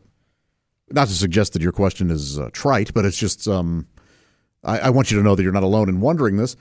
not 0.90 1.08
to 1.08 1.14
suggest 1.14 1.54
that 1.54 1.62
your 1.62 1.72
question 1.72 2.10
is 2.10 2.40
uh, 2.40 2.50
trite, 2.54 2.94
but 2.94 3.06
it's 3.06 3.18
just 3.18 3.48
um, 3.48 3.88
I, 4.64 4.80
I 4.80 4.90
want 4.90 5.12
you 5.12 5.18
to 5.18 5.24
know 5.24 5.36
that 5.36 5.44
you're 5.44 5.52
not 5.52 5.64
alone 5.64 5.90
in 5.90 6.00
wondering 6.00 6.38
this. 6.38 6.56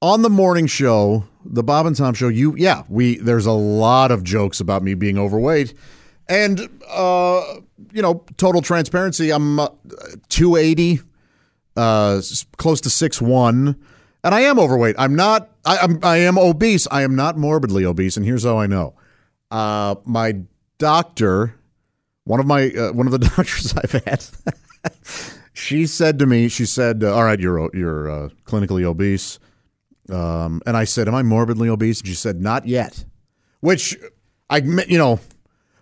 On 0.00 0.22
the 0.22 0.30
morning 0.30 0.66
show, 0.66 1.24
the 1.44 1.62
Bob 1.64 1.86
and 1.86 1.96
Tom 1.96 2.14
show, 2.14 2.28
you 2.28 2.54
yeah, 2.56 2.84
we 2.88 3.16
there's 3.18 3.46
a 3.46 3.52
lot 3.52 4.10
of 4.10 4.22
jokes 4.22 4.60
about 4.60 4.82
me 4.82 4.94
being 4.94 5.18
overweight, 5.18 5.74
and 6.28 6.68
uh, 6.88 7.42
you 7.92 8.02
know, 8.02 8.24
total 8.36 8.62
transparency, 8.62 9.30
I'm 9.30 9.58
uh, 9.58 9.68
280, 10.28 11.00
uh, 11.78 12.20
close 12.56 12.80
to 12.82 12.90
six 12.90 13.22
one, 13.22 13.76
and 14.24 14.34
I 14.34 14.40
am 14.40 14.58
overweight. 14.58 14.96
I'm 14.98 15.14
not. 15.14 15.48
I, 15.64 15.78
I'm 15.78 16.00
I 16.02 16.16
am 16.18 16.36
obese. 16.36 16.88
I 16.90 17.02
am 17.02 17.14
not 17.14 17.38
morbidly 17.38 17.84
obese, 17.84 18.16
and 18.16 18.26
here's 18.26 18.44
how 18.44 18.58
I 18.58 18.66
know. 18.66 18.94
Uh, 19.50 19.94
my 20.04 20.40
doctor, 20.78 21.54
one 22.24 22.40
of 22.40 22.46
my 22.46 22.70
uh, 22.70 22.92
one 22.92 23.06
of 23.06 23.12
the 23.12 23.18
doctors 23.36 23.74
I've 23.76 23.92
had, 24.04 24.24
she 25.52 25.86
said 25.86 26.18
to 26.18 26.26
me, 26.26 26.48
she 26.48 26.66
said, 26.66 27.04
"All 27.04 27.22
right, 27.22 27.38
you're 27.38 27.70
you're 27.72 28.10
uh, 28.10 28.28
clinically 28.44 28.82
obese," 28.82 29.38
um, 30.10 30.60
and 30.66 30.76
I 30.76 30.82
said, 30.82 31.06
"Am 31.06 31.14
I 31.14 31.22
morbidly 31.22 31.68
obese?" 31.68 32.00
And 32.00 32.08
she 32.08 32.14
said, 32.14 32.40
"Not 32.40 32.66
yet," 32.66 33.04
which 33.60 33.96
I 34.50 34.58
you 34.58 34.98
know, 34.98 35.20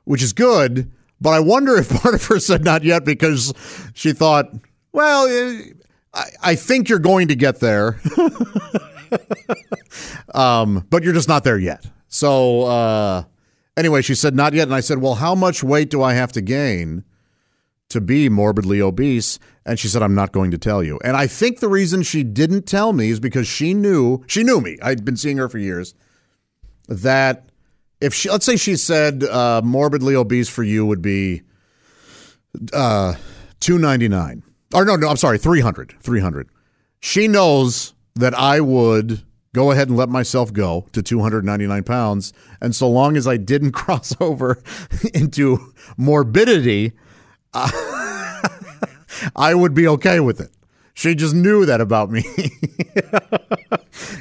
which 0.04 0.22
is 0.22 0.34
good, 0.34 0.92
but 1.22 1.30
I 1.30 1.40
wonder 1.40 1.74
if 1.78 1.88
part 2.02 2.14
of 2.14 2.24
her 2.26 2.38
said 2.38 2.64
"not 2.64 2.84
yet" 2.84 3.06
because 3.06 3.54
she 3.94 4.12
thought, 4.12 4.50
well. 4.92 5.26
I, 6.16 6.24
I 6.42 6.54
think 6.54 6.88
you're 6.88 6.98
going 6.98 7.28
to 7.28 7.36
get 7.36 7.60
there, 7.60 8.00
um, 10.34 10.86
but 10.90 11.04
you're 11.04 11.12
just 11.12 11.28
not 11.28 11.44
there 11.44 11.58
yet. 11.58 11.86
So, 12.08 12.62
uh, 12.62 13.24
Anyway, 13.76 14.00
she 14.00 14.14
said, 14.14 14.34
not 14.34 14.54
yet. 14.54 14.64
And 14.64 14.74
I 14.74 14.80
said, 14.80 14.98
well, 14.98 15.16
how 15.16 15.34
much 15.34 15.62
weight 15.62 15.90
do 15.90 16.02
I 16.02 16.14
have 16.14 16.32
to 16.32 16.40
gain 16.40 17.04
to 17.90 18.00
be 18.00 18.28
morbidly 18.28 18.80
obese? 18.80 19.38
And 19.66 19.78
she 19.78 19.88
said, 19.88 20.02
I'm 20.02 20.14
not 20.14 20.32
going 20.32 20.50
to 20.52 20.58
tell 20.58 20.82
you. 20.82 20.98
And 21.04 21.16
I 21.16 21.26
think 21.26 21.60
the 21.60 21.68
reason 21.68 22.02
she 22.02 22.22
didn't 22.22 22.66
tell 22.66 22.94
me 22.94 23.10
is 23.10 23.20
because 23.20 23.46
she 23.46 23.74
knew, 23.74 24.24
she 24.26 24.42
knew 24.42 24.60
me. 24.60 24.78
I'd 24.80 25.04
been 25.04 25.16
seeing 25.16 25.36
her 25.36 25.48
for 25.48 25.58
years. 25.58 25.94
That 26.88 27.50
if 28.00 28.14
she, 28.14 28.30
let's 28.30 28.46
say 28.46 28.56
she 28.56 28.76
said, 28.76 29.24
uh, 29.24 29.60
morbidly 29.62 30.14
obese 30.14 30.48
for 30.48 30.62
you 30.62 30.86
would 30.86 31.02
be 31.02 31.42
uh, 32.72 33.14
299. 33.60 34.42
Or 34.74 34.84
no, 34.84 34.96
no, 34.96 35.08
I'm 35.08 35.16
sorry, 35.16 35.38
300. 35.38 35.96
300. 36.00 36.48
She 37.00 37.28
knows 37.28 37.94
that 38.14 38.34
I 38.34 38.60
would 38.60 39.22
go 39.54 39.70
ahead 39.70 39.88
and 39.88 39.96
let 39.96 40.08
myself 40.08 40.52
go 40.52 40.86
to 40.92 41.02
299 41.02 41.84
pounds. 41.84 42.32
And 42.60 42.74
so 42.74 42.88
long 42.88 43.16
as 43.16 43.26
I 43.26 43.36
didn't 43.36 43.72
cross 43.72 44.14
over 44.20 44.62
into 45.14 45.72
morbidity, 45.96 46.92
I 47.54 49.54
would 49.54 49.74
be 49.74 49.86
okay 49.88 50.20
with 50.20 50.40
it. 50.40 50.50
She 50.94 51.14
just 51.14 51.34
knew 51.34 51.66
that 51.66 51.82
about 51.82 52.10
me. 52.10 52.24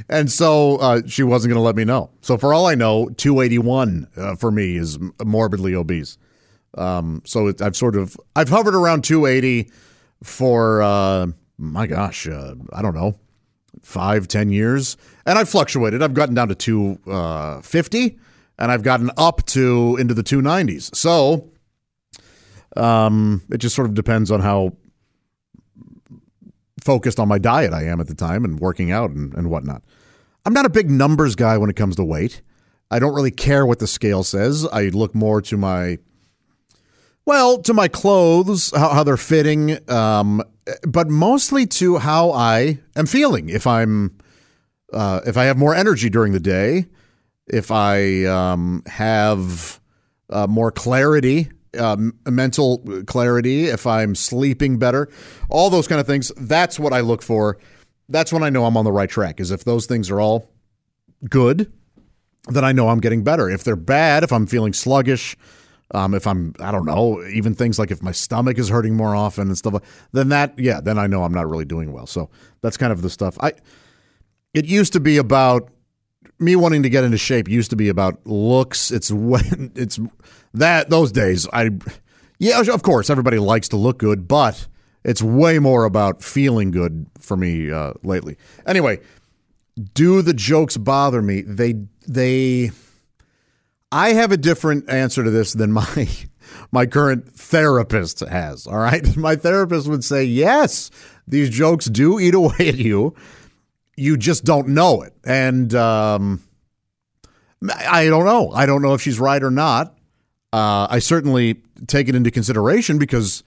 and 0.10 0.30
so 0.30 0.76
uh, 0.78 1.02
she 1.08 1.24
wasn't 1.24 1.52
going 1.52 1.60
to 1.60 1.66
let 1.66 1.78
me 1.78 1.86
know. 1.86 2.12
So 2.22 2.38
for 2.38 2.54
all 2.54 2.68
I 2.68 2.76
know, 2.76 3.08
281 3.10 4.08
uh, 4.18 4.36
for 4.36 4.52
me 4.52 4.76
is 4.76 5.00
morbidly 5.24 5.74
obese. 5.74 6.18
Um, 6.78 7.22
so 7.26 7.48
it, 7.48 7.62
I've 7.62 7.78
sort 7.78 7.96
of 7.96 8.18
I've 8.36 8.50
hovered 8.50 8.76
around 8.76 9.06
280 9.06 9.72
for 10.23 10.82
uh, 10.82 11.28
my 11.58 11.88
gosh, 11.88 12.28
uh, 12.28 12.56
I 12.73 12.82
don't 12.82 12.95
know, 12.95 13.15
five, 13.82 14.28
ten 14.28 14.49
years, 14.49 14.97
and 15.25 15.38
I've 15.38 15.49
fluctuated. 15.49 16.01
I've 16.01 16.13
gotten 16.13 16.36
down 16.36 16.49
to 16.49 16.56
two 16.56 16.99
uh, 17.08 17.62
and 18.58 18.71
I've 18.71 18.84
gotten 18.84 19.12
up 19.17 19.45
to 19.47 19.97
into 19.99 20.13
the 20.13 20.23
two 20.23 20.41
nineties. 20.41 20.89
So, 20.93 21.51
um, 22.75 23.41
it 23.49 23.58
just 23.58 23.75
sort 23.75 23.88
of 23.88 23.93
depends 23.93 24.32
on 24.32 24.41
how 24.41 24.73
focused 26.82 27.19
on 27.19 27.28
my 27.28 27.39
diet 27.39 27.73
I 27.73 27.86
am 27.86 27.99
at 27.99 28.08
the 28.08 28.15
time 28.15 28.45
and 28.45 28.60
working 28.60 28.91
out 28.91 29.10
and, 29.10 29.34
and 29.34 29.49
whatnot. 29.49 29.82
I'm 30.45 30.54
not 30.54 30.65
a 30.65 30.69
big 30.69 30.91
numbers 30.91 31.36
guy 31.36 31.58
when 31.58 31.69
it 31.69 31.75
comes 31.75 31.95
to 31.95 32.04
weight. 32.04 32.43
I 32.91 32.99
don't 32.99 33.15
really 33.15 33.32
care 33.32 33.65
what 33.65 33.80
the 33.80 33.88
scale 33.88 34.23
says. 34.23 34.67
I 34.71 34.89
look 34.89 35.15
more 35.15 35.41
to 35.41 35.58
my 35.58 35.97
well, 37.26 37.58
to 37.64 37.74
my 37.74 37.88
clothes, 37.88 38.72
how, 38.76 38.90
how 38.90 39.04
they're 39.04 39.18
fitting, 39.18 39.78
um, 39.90 40.44
but 40.88 41.10
mostly 41.10 41.66
to 41.66 41.98
how 41.98 42.32
I 42.32 42.80
am 42.96 43.06
feeling. 43.06 43.50
If 43.50 43.66
I'm, 43.68 44.18
uh, 44.94 45.22
if 45.26 45.38
I 45.38 45.46
have 45.46 45.58
more 45.58 45.76
energy 45.76 46.10
during 46.10 46.34
the 46.34 46.40
day, 46.40 46.86
if 47.48 47.72
I 47.72 48.26
um, 48.26 48.84
have 48.88 49.80
uh, 50.30 50.48
more 50.48 50.72
clarity, 50.72 51.50
um, 51.78 52.18
mental 52.28 52.84
clarity, 53.06 53.66
if 53.66 53.86
I'm 53.86 54.16
sleeping 54.16 54.80
better, 54.80 55.10
all 55.50 55.70
those 55.70 55.88
kind 55.88 56.00
of 56.00 56.08
things. 56.08 56.32
That's 56.38 56.80
what 56.80 56.94
I 56.94 57.02
look 57.02 57.22
for. 57.22 57.58
That's 58.08 58.32
when 58.32 58.44
I 58.44 58.50
know 58.50 58.66
I'm 58.66 58.78
on 58.78 58.86
the 58.86 58.92
right 58.92 59.10
track. 59.10 59.40
Is 59.40 59.52
if 59.52 59.64
those 59.64 59.86
things 59.86 60.10
are 60.10 60.22
all 60.22 60.50
good, 61.30 61.72
then 62.48 62.64
I 62.64 62.72
know 62.72 62.90
I'm 62.90 63.00
getting 63.00 63.24
better. 63.24 63.50
If 63.50 63.64
they're 63.64 63.76
bad, 63.76 64.24
if 64.24 64.32
I'm 64.32 64.48
feeling 64.48 64.74
sluggish 64.74 65.36
um, 65.93 66.13
if 66.13 66.26
I'm, 66.26 66.54
I 66.60 66.71
don't 66.71 66.86
know, 66.86 67.24
even 67.28 67.54
things 67.54 67.78
like 67.78 67.91
if 67.91 68.02
my 68.02 68.12
stomach 68.12 68.58
is 68.58 68.69
hurting 68.69 68.95
more 68.95 69.15
often 69.15 69.48
and 69.48 69.58
stuff, 69.58 69.76
then 70.12 70.30
that, 70.30 70.58
yeah, 70.58 70.82
then 70.82 70.98
I 70.98 71.08
know 71.08 71.24
I'm 71.24 71.34
not 71.34 71.50
really 71.50 71.65
doing 71.65 71.91
well. 71.91 72.08
So 72.08 72.30
that's 72.62 72.78
kind 72.78 72.91
of 72.91 73.02
the 73.02 73.10
stuff. 73.10 73.38
I, 73.39 73.54
it 74.54 74.65
used 74.65 74.93
to 74.93 75.00
be 75.00 75.17
about 75.17 75.69
me 76.39 76.56
wanting 76.56 76.84
to 76.84 76.89
get 76.89 77.04
into 77.04 77.17
shape. 77.17 77.48
Used 77.48 77.69
to 77.69 77.76
be 77.76 77.89
about 77.89 78.26
looks. 78.26 78.91
It's 78.91 79.12
when 79.12 79.71
it's 79.76 80.00
that 80.54 80.89
those 80.89 81.12
days. 81.12 81.48
I, 81.54 81.71
yeah, 82.39 82.62
of 82.62 82.84
course, 82.84 83.10
everybody 83.10 83.38
likes 83.38 83.69
to 83.69 83.78
look 83.78 84.00
good, 84.00 84.28
but 84.28 84.67
it's 85.04 85.21
way 85.21 85.60
more 85.60 85.86
about 85.86 86.24
feeling 86.24 86.71
good 86.71 87.06
for 87.19 87.38
me 87.38 87.71
uh, 87.71 87.93
lately. 88.04 88.38
Anyway, 88.65 89.00
do 89.93 90.21
the 90.21 90.34
jokes 90.34 90.78
bother 90.78 91.21
me? 91.21 91.41
They 91.41 91.76
they 92.08 92.71
I 93.91 94.13
have 94.13 94.32
a 94.32 94.38
different 94.38 94.89
answer 94.89 95.24
to 95.24 95.30
this 95.30 95.54
than 95.54 95.71
my 95.71 96.08
my 96.71 96.86
current 96.86 97.32
therapist 97.34 98.19
has. 98.21 98.67
All 98.67 98.78
right, 98.78 99.15
my 99.17 99.36
therapist 99.36 99.88
would 99.88 100.04
say, 100.04 100.24
"Yes, 100.24 100.91
these 101.28 101.50
jokes 101.50 101.86
do 101.86 102.19
eat 102.19 102.34
away 102.34 102.69
at 102.69 102.78
you. 102.78 103.15
You 103.95 104.17
just 104.17 104.43
don't 104.43 104.69
know 104.69 105.02
it." 105.02 105.13
And 105.24 105.74
um, 105.76 106.41
I 107.69 108.06
don't 108.06 108.26
know. 108.26 108.52
I 108.52 108.65
don't 108.65 108.82
know 108.82 108.93
if 108.93 109.02
she's 109.02 109.19
right 109.19 109.41
or 109.41 109.52
not. 109.52 109.95
Uh, 110.52 110.88
I 110.89 111.00
certainly 111.00 111.62
take 111.88 112.08
it 112.08 112.15
into 112.15 112.32
consideration 112.32 112.98
because 112.98 113.43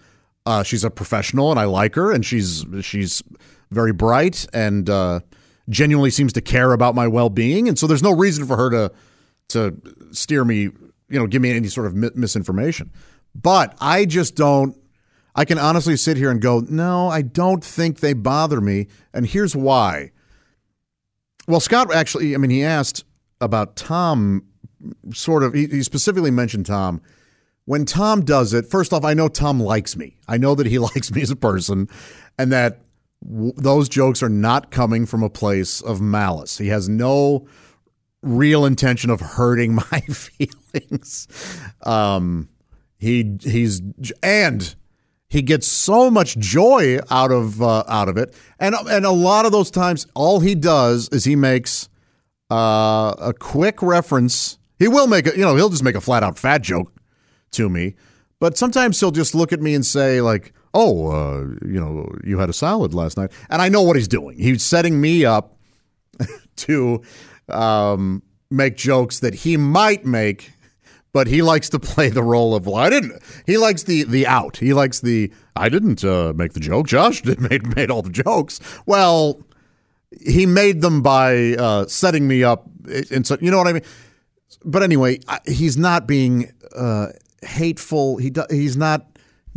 uh, 0.46 0.62
she's 0.62 0.84
a 0.84 0.90
professional 0.90 1.50
and 1.50 1.58
I 1.58 1.64
like 1.64 1.94
her, 1.94 2.12
and 2.12 2.24
she's 2.24 2.64
she's 2.80 3.22
very 3.70 3.92
bright 3.92 4.46
and 4.52 4.88
uh, 4.88 5.20
genuinely 5.68 6.10
seems 6.10 6.32
to 6.32 6.40
care 6.40 6.72
about 6.72 6.94
my 6.94 7.06
well 7.06 7.28
being. 7.28 7.68
And 7.68 7.78
so 7.78 7.86
there's 7.86 8.02
no 8.02 8.14
reason 8.14 8.46
for 8.46 8.56
her 8.56 8.70
to 8.70 8.92
to 9.48 9.76
steer 10.12 10.44
me, 10.44 10.60
you 10.62 11.18
know, 11.18 11.26
give 11.26 11.42
me 11.42 11.50
any 11.50 11.68
sort 11.68 11.86
of 11.86 11.94
misinformation. 11.94 12.90
But 13.34 13.76
I 13.80 14.04
just 14.04 14.34
don't. 14.34 14.76
I 15.34 15.44
can 15.44 15.58
honestly 15.58 15.96
sit 15.96 16.16
here 16.16 16.30
and 16.30 16.40
go, 16.40 16.64
no, 16.68 17.08
I 17.08 17.22
don't 17.22 17.62
think 17.62 18.00
they 18.00 18.12
bother 18.12 18.60
me, 18.60 18.88
and 19.14 19.24
here's 19.24 19.54
why. 19.54 20.10
Well, 21.46 21.60
Scott 21.60 21.94
actually, 21.94 22.34
I 22.34 22.38
mean, 22.38 22.50
he 22.50 22.64
asked 22.64 23.04
about 23.40 23.76
Tom. 23.76 24.44
Sort 25.12 25.42
of, 25.42 25.54
he, 25.54 25.82
specifically 25.82 26.30
mentioned 26.30 26.66
Tom. 26.66 27.00
When 27.64 27.84
Tom 27.84 28.24
does 28.24 28.54
it, 28.54 28.66
first 28.66 28.92
off, 28.92 29.04
I 29.04 29.12
know 29.12 29.28
Tom 29.28 29.60
likes 29.60 29.96
me. 29.96 30.16
I 30.28 30.38
know 30.38 30.54
that 30.54 30.66
he 30.66 30.78
likes 30.78 31.12
me 31.12 31.22
as 31.22 31.30
a 31.30 31.36
person, 31.36 31.88
and 32.38 32.52
that 32.52 32.80
w- 33.24 33.52
those 33.56 33.88
jokes 33.88 34.22
are 34.22 34.28
not 34.28 34.70
coming 34.70 35.06
from 35.06 35.22
a 35.22 35.30
place 35.30 35.80
of 35.80 36.00
malice. 36.00 36.58
He 36.58 36.68
has 36.68 36.88
no 36.88 37.46
real 38.22 38.64
intention 38.64 39.10
of 39.10 39.20
hurting 39.20 39.74
my 39.92 40.00
feelings. 40.00 41.28
Um, 41.82 42.48
he 42.98 43.36
he's 43.42 43.80
and 44.22 44.74
he 45.28 45.42
gets 45.42 45.66
so 45.66 46.10
much 46.10 46.36
joy 46.38 46.98
out 47.10 47.30
of 47.30 47.62
uh, 47.62 47.84
out 47.86 48.08
of 48.08 48.16
it, 48.16 48.34
and 48.58 48.74
and 48.74 49.04
a 49.04 49.10
lot 49.10 49.46
of 49.46 49.52
those 49.52 49.70
times, 49.70 50.06
all 50.14 50.40
he 50.40 50.54
does 50.54 51.08
is 51.10 51.24
he 51.24 51.36
makes 51.36 51.88
uh, 52.50 53.14
a 53.18 53.34
quick 53.38 53.82
reference. 53.82 54.58
He 54.78 54.88
will 54.88 55.06
make 55.06 55.26
a 55.26 55.36
you 55.36 55.44
know 55.44 55.54
he'll 55.54 55.68
just 55.68 55.84
make 55.84 55.94
a 55.94 56.00
flat 56.00 56.22
out 56.22 56.38
fat 56.38 56.62
joke 56.62 56.92
to 57.52 57.68
me, 57.68 57.94
but 58.40 58.56
sometimes 58.56 58.98
he'll 58.98 59.10
just 59.10 59.34
look 59.34 59.52
at 59.52 59.60
me 59.60 59.74
and 59.74 59.84
say 59.84 60.20
like, 60.20 60.52
"Oh, 60.74 61.10
uh, 61.10 61.40
you 61.64 61.78
know, 61.78 62.08
you 62.24 62.38
had 62.38 62.48
a 62.48 62.54
salad 62.54 62.94
last 62.94 63.16
night," 63.16 63.30
and 63.50 63.62
I 63.62 63.68
know 63.68 63.82
what 63.82 63.96
he's 63.96 64.08
doing. 64.08 64.38
He's 64.38 64.64
setting 64.64 65.00
me 65.00 65.24
up 65.24 65.56
to 66.56 67.02
um, 67.50 68.22
make 68.50 68.76
jokes 68.76 69.20
that 69.20 69.34
he 69.34 69.56
might 69.56 70.04
make, 70.04 70.52
but 71.12 71.26
he 71.26 71.42
likes 71.42 71.68
to 71.70 71.78
play 71.78 72.08
the 72.08 72.22
role 72.22 72.54
of 72.54 72.66
well, 72.66 72.76
I 72.76 72.90
didn't. 72.90 73.22
He 73.46 73.58
likes 73.58 73.84
the 73.84 74.04
the 74.04 74.26
out. 74.26 74.58
He 74.58 74.72
likes 74.72 75.00
the 75.00 75.32
I 75.56 75.68
didn't 75.68 76.04
uh, 76.04 76.32
make 76.34 76.52
the 76.52 76.60
joke. 76.60 76.86
Josh 76.86 77.22
did 77.22 77.40
made 77.40 77.74
made 77.76 77.90
all 77.90 78.02
the 78.02 78.10
jokes. 78.10 78.60
Well, 78.86 79.40
he 80.20 80.46
made 80.46 80.80
them 80.80 81.02
by 81.02 81.54
uh, 81.54 81.86
setting 81.86 82.26
me 82.26 82.42
up, 82.42 82.68
and 83.10 83.26
so 83.26 83.36
you 83.40 83.50
know 83.50 83.58
what 83.58 83.68
I 83.68 83.72
mean. 83.74 83.84
But 84.64 84.82
anyway, 84.82 85.20
he's 85.46 85.76
not 85.76 86.06
being 86.06 86.52
uh, 86.74 87.08
hateful. 87.42 88.16
He 88.16 88.30
do, 88.30 88.44
he's 88.50 88.76
not 88.76 89.06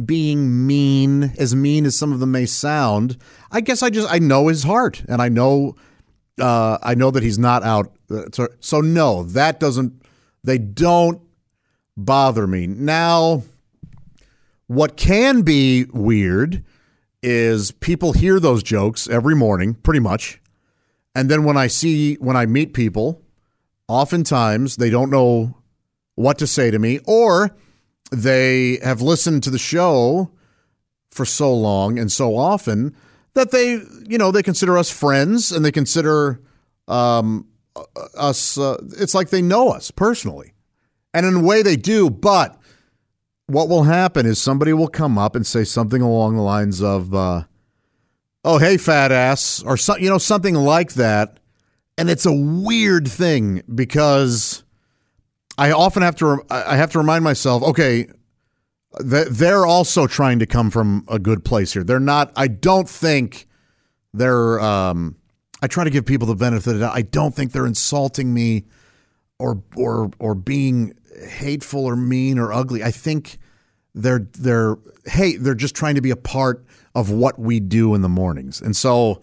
being 0.04 0.66
mean, 0.68 1.34
as 1.38 1.56
mean 1.56 1.86
as 1.86 1.98
some 1.98 2.12
of 2.12 2.20
them 2.20 2.32
may 2.32 2.46
sound. 2.46 3.18
I 3.52 3.62
guess 3.62 3.84
I 3.84 3.90
just 3.90 4.12
I 4.12 4.20
know 4.20 4.48
his 4.48 4.64
heart, 4.64 5.04
and 5.08 5.22
I 5.22 5.30
know 5.30 5.76
uh, 6.40 6.78
I 6.82 6.96
know 6.96 7.12
that 7.12 7.24
he's 7.24 7.40
not 7.40 7.64
out. 7.64 7.92
So, 8.34 8.48
so 8.60 8.82
no, 8.82 9.24
that 9.24 9.60
doesn't. 9.60 10.02
They 10.44 10.58
don't 10.58 11.22
bother 11.96 12.48
me 12.48 12.68
now. 12.68 13.44
What 14.68 14.98
can 14.98 15.42
be 15.42 15.86
weird 15.94 16.64
is 17.22 17.72
people 17.72 18.14
hear 18.14 18.40
those 18.40 18.64
jokes 18.64 19.08
every 19.10 19.36
morning, 19.36 19.76
pretty 19.76 20.00
much, 20.00 20.42
and 21.14 21.30
then 21.30 21.44
when 21.44 21.58
I 21.58 21.68
see 21.68 22.16
when 22.16 22.38
I 22.38 22.46
meet 22.46 22.74
people, 22.74 23.22
oftentimes 23.88 24.78
they 24.78 24.90
don't 24.90 25.12
know 25.12 25.58
what 26.16 26.38
to 26.40 26.48
say 26.48 26.72
to 26.72 26.80
me, 26.80 27.00
or 27.06 27.56
they 28.12 28.78
have 28.84 29.02
listened 29.02 29.44
to 29.44 29.50
the 29.50 29.58
show 29.60 30.32
for 31.12 31.26
so 31.26 31.54
long 31.54 32.00
and 32.00 32.12
so 32.12 32.38
often 32.38 32.96
that 33.34 33.52
they, 33.52 33.80
you 34.08 34.18
know, 34.18 34.32
they 34.32 34.44
consider 34.44 34.78
us 34.78 34.90
friends 34.90 35.52
and 35.52 35.64
they 35.64 35.72
consider 35.72 36.42
um, 36.88 37.48
us. 38.18 38.58
Uh, 38.58 38.78
it's 38.98 39.14
like 39.14 39.30
they 39.30 39.42
know 39.42 39.70
us 39.70 39.92
personally, 39.92 40.54
and 41.14 41.26
in 41.26 41.36
a 41.36 41.42
way 41.42 41.62
they 41.62 41.76
do. 41.76 42.10
But 42.10 42.58
what 43.48 43.70
will 43.70 43.84
happen 43.84 44.26
is 44.26 44.42
somebody 44.42 44.74
will 44.74 44.88
come 44.88 45.18
up 45.18 45.36
and 45.36 45.46
say 45.46 45.64
something 45.64 46.02
along 46.02 46.36
the 46.36 46.42
lines 46.42 46.82
of, 46.82 47.14
uh, 47.14 47.44
"Oh, 48.44 48.58
hey, 48.58 48.78
fat 48.78 49.12
ass," 49.12 49.64
or 49.64 49.78
so, 49.78 49.98
you 49.98 50.10
know, 50.10 50.18
something 50.18 50.56
like 50.56 50.94
that, 50.94 51.40
and 51.98 52.10
it's 52.10 52.26
a 52.26 52.34
weird 52.34 53.08
thing 53.08 53.64
because 53.74 54.64
I 55.58 55.72
often 55.72 56.02
have 56.02 56.16
to 56.18 56.44
I 56.50 56.76
have 56.76 56.92
to 56.92 56.98
remind 56.98 57.24
myself, 57.24 57.64
okay, 57.64 58.08
they're 59.00 59.66
also 59.66 60.08
trying 60.08 60.40
to 60.40 60.46
come 60.46 60.70
from 60.70 61.06
a 61.08 61.20
good 61.20 61.46
place 61.46 61.74
here. 61.74 61.84
They're 61.84 62.00
not. 62.00 62.32
I 62.36 62.48
don't 62.48 62.90
think 62.90 63.48
they're. 64.14 64.60
Um, 64.60 65.16
I 65.62 65.68
try 65.68 65.84
to 65.84 65.90
give 65.90 66.06
people 66.06 66.28
the 66.28 66.36
benefit 66.36 66.72
of 66.72 66.80
the 66.80 66.86
doubt. 66.86 66.96
I 66.96 67.04
don't 67.04 67.34
think 67.34 67.52
they're 67.52 67.68
insulting 67.68 68.34
me, 68.34 68.66
or 69.40 69.64
or 69.76 70.12
or 70.20 70.36
being 70.36 70.94
hateful 71.28 71.86
or 71.86 71.96
mean 71.96 72.38
or 72.38 72.52
ugly. 72.52 72.84
I 72.84 72.92
think 72.92 73.38
they're 73.96 74.28
they're 74.38 74.78
hey 75.06 75.38
they're 75.38 75.56
just 75.56 75.76
trying 75.76 75.96
to 75.96 76.02
be 76.02 76.12
a 76.12 76.16
part 76.16 76.66
of 76.94 77.10
what 77.10 77.40
we 77.40 77.60
do 77.60 77.96
in 77.96 78.02
the 78.02 78.10
mornings, 78.10 78.62
and 78.62 78.76
so 78.76 79.22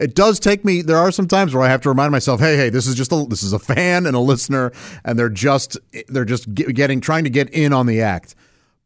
it 0.00 0.14
does 0.14 0.40
take 0.40 0.64
me 0.64 0.82
there 0.82 0.96
are 0.96 1.12
some 1.12 1.28
times 1.28 1.54
where 1.54 1.62
i 1.62 1.68
have 1.68 1.80
to 1.80 1.88
remind 1.88 2.10
myself 2.10 2.40
hey 2.40 2.56
hey 2.56 2.68
this 2.68 2.86
is 2.86 2.96
just 2.96 3.12
a 3.12 3.26
this 3.28 3.44
is 3.44 3.52
a 3.52 3.60
fan 3.60 4.06
and 4.06 4.16
a 4.16 4.18
listener 4.18 4.72
and 5.04 5.16
they're 5.16 5.28
just 5.28 5.78
they're 6.08 6.24
just 6.24 6.52
getting 6.52 7.00
trying 7.00 7.22
to 7.22 7.30
get 7.30 7.48
in 7.50 7.72
on 7.72 7.86
the 7.86 8.00
act 8.00 8.34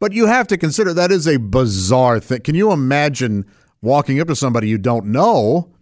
but 0.01 0.13
you 0.13 0.27
have 0.27 0.47
to 0.47 0.57
consider 0.57 0.93
that 0.95 1.11
is 1.11 1.27
a 1.27 1.39
bizarre 1.39 2.21
thing 2.21 2.41
can 2.41 2.55
you 2.55 2.73
imagine 2.73 3.45
walking 3.83 4.21
up 4.21 4.29
to 4.29 4.37
somebody 4.37 4.69
you 4.69 4.79
don't 4.79 5.07
know 5.07 5.73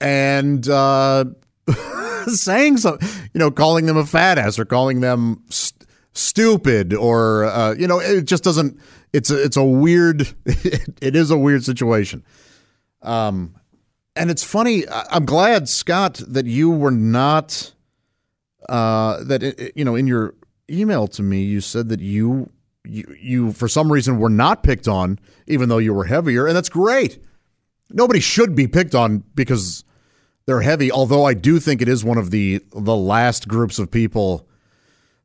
and 0.00 0.68
uh 0.68 1.24
saying 2.26 2.76
something 2.76 3.08
you 3.34 3.38
know 3.38 3.50
calling 3.50 3.86
them 3.86 3.96
a 3.96 4.06
fat 4.06 4.38
ass 4.38 4.58
or 4.58 4.64
calling 4.64 5.00
them 5.00 5.42
st- 5.48 5.86
stupid 6.12 6.92
or 6.92 7.44
uh, 7.44 7.72
you 7.74 7.86
know 7.86 8.00
it 8.00 8.22
just 8.22 8.42
doesn't 8.42 8.78
it's 9.12 9.30
a, 9.30 9.42
it's 9.42 9.56
a 9.56 9.64
weird 9.64 10.28
it 10.46 11.14
is 11.14 11.30
a 11.30 11.38
weird 11.38 11.64
situation 11.64 12.24
um 13.02 13.54
and 14.16 14.30
it's 14.30 14.44
funny. 14.44 14.84
I'm 14.88 15.24
glad, 15.24 15.68
Scott, 15.68 16.20
that 16.26 16.46
you 16.46 16.70
were 16.70 16.90
not. 16.90 17.72
Uh, 18.68 19.24
that 19.24 19.72
you 19.74 19.84
know, 19.84 19.94
in 19.94 20.06
your 20.06 20.34
email 20.68 21.08
to 21.08 21.22
me, 21.22 21.42
you 21.42 21.60
said 21.60 21.88
that 21.88 22.00
you 22.00 22.50
you 22.84 23.14
you 23.18 23.52
for 23.52 23.68
some 23.68 23.92
reason 23.92 24.18
were 24.18 24.30
not 24.30 24.62
picked 24.62 24.88
on, 24.88 25.18
even 25.46 25.68
though 25.68 25.78
you 25.78 25.94
were 25.94 26.04
heavier, 26.04 26.46
and 26.46 26.56
that's 26.56 26.68
great. 26.68 27.18
Nobody 27.90 28.20
should 28.20 28.54
be 28.54 28.66
picked 28.66 28.94
on 28.94 29.24
because 29.34 29.84
they're 30.46 30.60
heavy. 30.60 30.90
Although 30.90 31.24
I 31.24 31.34
do 31.34 31.58
think 31.60 31.82
it 31.82 31.88
is 31.88 32.04
one 32.04 32.18
of 32.18 32.30
the 32.30 32.62
the 32.72 32.96
last 32.96 33.48
groups 33.48 33.78
of 33.78 33.90
people 33.90 34.48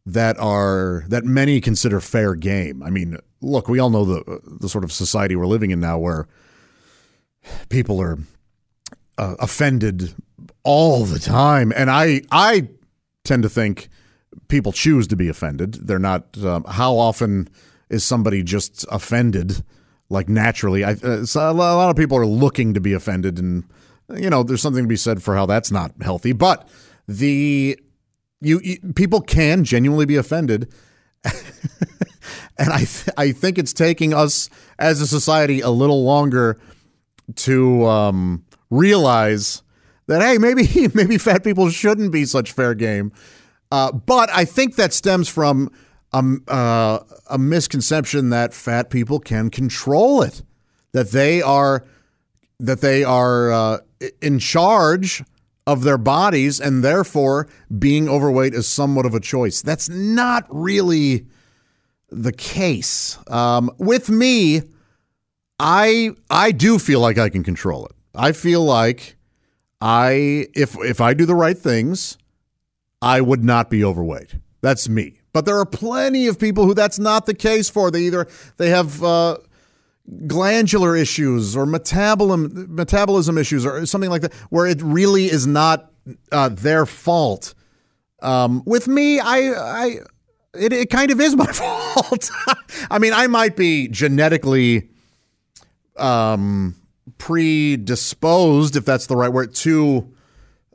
that 0.05 0.37
are 0.37 1.03
that 1.07 1.23
many 1.23 1.61
consider 1.61 1.99
fair 1.99 2.35
game. 2.35 2.83
I 2.83 2.89
mean, 2.89 3.17
look, 3.41 3.67
we 3.67 3.79
all 3.79 3.89
know 3.89 4.05
the 4.05 4.41
the 4.45 4.69
sort 4.69 4.83
of 4.83 4.91
society 4.91 5.35
we're 5.35 5.47
living 5.47 5.71
in 5.71 5.79
now, 5.79 5.97
where 5.97 6.27
people 7.69 8.01
are 8.01 8.17
uh, 9.17 9.35
offended 9.39 10.13
all 10.63 11.05
the 11.05 11.19
time, 11.19 11.71
and 11.75 11.89
I 11.89 12.21
I 12.31 12.69
tend 13.23 13.43
to 13.43 13.49
think 13.49 13.89
people 14.47 14.71
choose 14.71 15.07
to 15.07 15.15
be 15.15 15.27
offended. 15.27 15.73
They're 15.73 15.99
not. 15.99 16.37
Um, 16.43 16.63
how 16.65 16.97
often 16.97 17.49
is 17.89 18.03
somebody 18.03 18.43
just 18.43 18.85
offended? 18.91 19.63
Like 20.09 20.29
naturally, 20.29 20.83
I, 20.83 20.91
uh, 20.91 21.25
a 21.35 21.53
lot 21.53 21.89
of 21.89 21.95
people 21.95 22.17
are 22.17 22.27
looking 22.27 22.73
to 22.75 22.79
be 22.79 22.93
offended, 22.93 23.39
and 23.39 23.63
you 24.13 24.29
know, 24.29 24.43
there's 24.43 24.61
something 24.61 24.83
to 24.83 24.87
be 24.87 24.95
said 24.95 25.23
for 25.23 25.35
how 25.35 25.45
that's 25.45 25.71
not 25.71 25.91
healthy. 26.01 26.31
But 26.31 26.67
the 27.07 27.79
you, 28.41 28.59
you 28.63 28.77
people 28.95 29.21
can 29.21 29.63
genuinely 29.63 30.05
be 30.05 30.15
offended. 30.15 30.71
and 32.57 32.69
I 32.69 32.79
th- 32.79 33.09
I 33.17 33.31
think 33.31 33.57
it's 33.57 33.73
taking 33.73 34.13
us 34.13 34.49
as 34.77 35.01
a 35.01 35.07
society 35.07 35.61
a 35.61 35.69
little 35.69 36.03
longer 36.03 36.59
to 37.35 37.85
um, 37.85 38.45
realize 38.69 39.63
that 40.07 40.21
hey, 40.21 40.37
maybe 40.37 40.87
maybe 40.93 41.17
fat 41.17 41.43
people 41.43 41.69
shouldn't 41.69 42.11
be 42.11 42.25
such 42.25 42.51
fair 42.51 42.73
game. 42.73 43.11
Uh, 43.75 43.91
but 43.91 44.29
I 44.29 44.45
think 44.45 44.77
that 44.77 44.93
stems 44.93 45.27
from 45.27 45.69
a, 46.13 46.23
uh, 46.47 46.99
a 47.29 47.38
misconception 47.38 48.29
that 48.29 48.53
fat 48.53 48.89
people 48.89 49.19
can 49.19 49.49
control 49.49 50.21
it, 50.21 50.43
that 50.93 51.11
they 51.11 51.41
are 51.41 51.83
that 52.57 52.79
they 52.79 53.03
are 53.03 53.51
uh, 53.51 53.77
in 54.21 54.39
charge 54.39 55.25
of 55.67 55.83
their 55.83 55.97
bodies, 55.97 56.61
and 56.61 56.85
therefore 56.85 57.49
being 57.77 58.07
overweight 58.07 58.53
is 58.53 58.65
somewhat 58.65 59.05
of 59.05 59.13
a 59.13 59.19
choice. 59.19 59.61
That's 59.61 59.89
not 59.89 60.47
really 60.49 61.25
the 62.09 62.31
case. 62.31 63.19
Um, 63.27 63.69
with 63.77 64.09
me, 64.09 64.61
I 65.59 66.11
I 66.29 66.53
do 66.53 66.79
feel 66.79 67.01
like 67.01 67.17
I 67.17 67.27
can 67.27 67.43
control 67.43 67.88
it. 67.88 67.91
I 68.15 68.31
feel 68.31 68.63
like 68.63 69.17
I 69.81 70.47
if 70.55 70.77
if 70.79 71.01
I 71.01 71.13
do 71.13 71.25
the 71.25 71.35
right 71.35 71.57
things, 71.57 72.17
I 73.01 73.21
would 73.21 73.43
not 73.43 73.69
be 73.69 73.84
overweight. 73.84 74.36
That's 74.62 74.89
me. 74.89 75.19
But 75.34 75.45
there 75.45 75.60
are 75.60 75.65
plenty 75.65 76.27
of 76.27 76.39
people 76.39 76.65
who 76.65 76.73
that's 76.73 76.97
not 76.97 77.25
the 77.25 77.34
case 77.34 77.69
for. 77.69 77.91
They 77.91 78.03
either 78.03 78.27
they 78.58 78.69
have 78.69 79.03
uh, 79.03 79.38
glandular 80.27 80.95
issues 80.95 81.55
or 81.58 81.65
metabolism 81.65 82.73
metabolism 82.73 83.38
issues 83.38 83.65
or 83.65 83.86
something 83.86 84.10
like 84.10 84.21
that, 84.21 84.34
where 84.49 84.65
it 84.65 84.81
really 84.81 85.25
is 85.25 85.45
not 85.45 85.91
uh, 86.31 86.49
their 86.49 86.86
fault. 86.86 87.53
Um, 88.21 88.63
with 88.65 88.88
me, 88.88 89.19
I 89.19 89.38
I 89.51 89.86
it, 90.53 90.71
it 90.71 90.89
kind 90.89 91.12
of 91.12 91.19
is 91.19 91.36
my 91.36 91.45
fault. 91.51 92.31
I 92.89 92.97
mean, 92.97 93.13
I 93.13 93.27
might 93.27 93.55
be 93.55 93.88
genetically 93.89 94.89
um 95.97 96.75
predisposed, 97.17 98.75
if 98.75 98.86
that's 98.86 99.08
the 99.08 99.15
right 99.15 99.31
word, 99.31 99.53
to, 99.53 100.12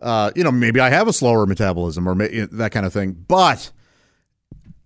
uh, 0.00 0.30
you 0.34 0.44
know, 0.44 0.52
maybe 0.52 0.80
I 0.80 0.90
have 0.90 1.08
a 1.08 1.12
slower 1.12 1.46
metabolism 1.46 2.08
or 2.08 2.14
may, 2.14 2.46
that 2.52 2.72
kind 2.72 2.86
of 2.86 2.92
thing. 2.92 3.12
But 3.12 3.70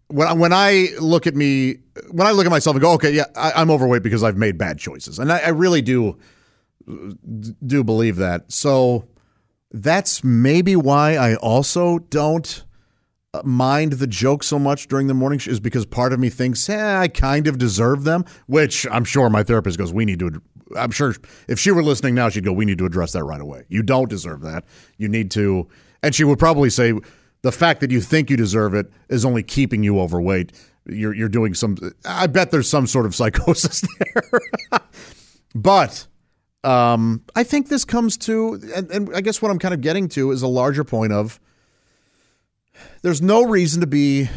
when 0.09 0.38
when 0.38 0.53
I 0.53 0.88
look 1.00 1.27
at 1.27 1.35
me, 1.35 1.79
when 2.11 2.27
I 2.27 2.33
look 2.33 2.46
at 2.46 2.50
myself 2.50 2.77
and 2.77 2.83
go, 2.83 2.92
okay, 2.92 3.12
yeah, 3.12 3.24
I, 3.37 3.61
am 3.61 3.70
overweight 3.70 4.03
because 4.03 4.22
I've 4.22 4.37
made 4.37 4.59
bad 4.59 4.79
choices, 4.79 5.18
and 5.18 5.33
I, 5.33 5.38
I 5.38 5.48
really 5.48 5.83
do 5.83 6.18
do 7.66 7.85
believe 7.85 8.16
that. 8.16 8.53
So 8.53 9.09
that's 9.70 10.22
maybe 10.22 10.77
why 10.77 11.16
I 11.16 11.35
also 11.37 11.98
don't 11.98 12.64
uh, 13.33 13.42
mind 13.44 13.94
the 13.94 14.07
joke 14.07 14.44
so 14.44 14.59
much 14.59 14.87
during 14.87 15.09
the 15.09 15.14
morning 15.14 15.40
is 15.46 15.59
because 15.59 15.87
part 15.87 16.12
of 16.12 16.20
me 16.20 16.29
thinks, 16.29 16.68
eh, 16.68 17.00
I 17.00 17.09
kind 17.09 17.48
of 17.48 17.59
deserve 17.59 18.05
them, 18.05 18.24
which 18.46 18.87
I'm 18.90 19.05
sure 19.05 19.29
my 19.31 19.42
therapist 19.42 19.79
goes, 19.79 19.92
we 19.92 20.05
need 20.05 20.20
to 20.20 20.40
I'm 20.76 20.90
sure 20.90 21.14
if 21.48 21.58
she 21.58 21.70
were 21.70 21.82
listening 21.82 22.14
now, 22.14 22.28
she'd 22.28 22.44
go, 22.44 22.52
"We 22.52 22.64
need 22.64 22.78
to 22.78 22.87
address 22.87 23.12
that 23.12 23.24
right 23.24 23.40
away. 23.40 23.64
You 23.68 23.82
don't 23.82 24.08
deserve 24.08 24.42
that. 24.42 24.64
You 24.96 25.08
need 25.08 25.30
to." 25.32 25.68
And 26.02 26.14
she 26.14 26.24
would 26.24 26.38
probably 26.38 26.70
say, 26.70 26.94
"The 27.42 27.52
fact 27.52 27.80
that 27.80 27.90
you 27.90 28.00
think 28.00 28.30
you 28.30 28.37
deserve 28.37 28.74
it 28.74 28.90
is 29.08 29.24
only 29.24 29.42
keeping 29.42 29.82
you 29.82 30.00
overweight. 30.00 30.52
You're 30.87 31.14
you're 31.14 31.28
doing 31.28 31.54
some. 31.54 31.76
I 32.04 32.26
bet 32.26 32.50
there's 32.50 32.68
some 32.68 32.87
sort 32.87 33.06
of 33.06 33.14
psychosis 33.16 33.82
there." 33.98 34.80
but 35.54 36.06
um, 36.64 37.22
I 37.37 37.44
think 37.44 37.68
this 37.68 37.84
comes 37.84 38.16
to, 38.18 38.60
and, 38.74 38.90
and 38.90 39.14
I 39.14 39.20
guess 39.20 39.42
what 39.42 39.50
I'm 39.50 39.58
kind 39.58 39.74
of 39.74 39.82
getting 39.82 40.08
to 40.10 40.30
is 40.30 40.42
a 40.42 40.48
larger 40.48 40.82
point 40.82 41.12
of 41.12 41.38
there's 43.02 43.20
no 43.20 43.44
reason 43.44 43.80
to 43.82 43.87
be 43.87 44.28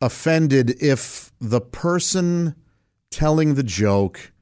offended 0.00 0.82
if 0.82 1.32
the 1.40 1.60
person 1.60 2.54
telling 3.10 3.54
the 3.54 3.62
joke 3.62 4.32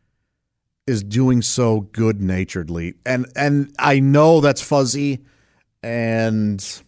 is 0.87 1.03
doing 1.03 1.43
so 1.43 1.83
good 1.93 2.21
naturedly. 2.21 2.95
And 3.07 3.27
and 3.37 3.75
I 3.79 4.01
know 4.01 4.41
that's 4.41 4.63
fuzzy 4.63 5.25
and 5.83 6.83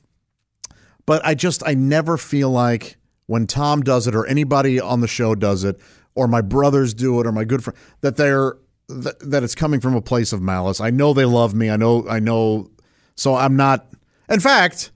but 1.07 1.25
I 1.25 1.35
just 1.35 1.63
I 1.67 1.75
never 1.75 2.17
feel 2.17 2.51
like 2.51 2.97
when 3.27 3.47
Tom 3.47 3.83
does 3.83 4.07
it 4.07 4.15
or 4.15 4.27
anybody 4.27 4.81
on 4.81 5.01
the 5.01 5.09
show 5.09 5.35
does 5.35 5.65
it 5.65 5.81
or 6.15 6.29
my 6.29 6.41
brothers 6.41 6.95
do 6.95 7.21
it 7.21 7.27
or 7.27 7.33
my 7.33 7.45
good 7.45 7.63
friend 7.63 7.79
that 8.01 8.17
they're 8.17 8.57
that, 8.89 9.43
it's 9.43 9.55
coming 9.55 9.81
from 9.81 9.95
a 9.97 10.03
place 10.03 10.35
of 10.35 10.43
malice. 10.43 10.79
I 10.79 10.91
know 10.91 11.15
they 11.15 11.25
love 11.25 11.55
me. 11.55 11.71
I 11.71 11.77
know 11.77 12.07
I 12.09 12.21
know 12.21 12.71
so 13.17 13.35
I'm 13.35 13.57
not 13.57 13.87
in 14.29 14.41
fact 14.41 14.91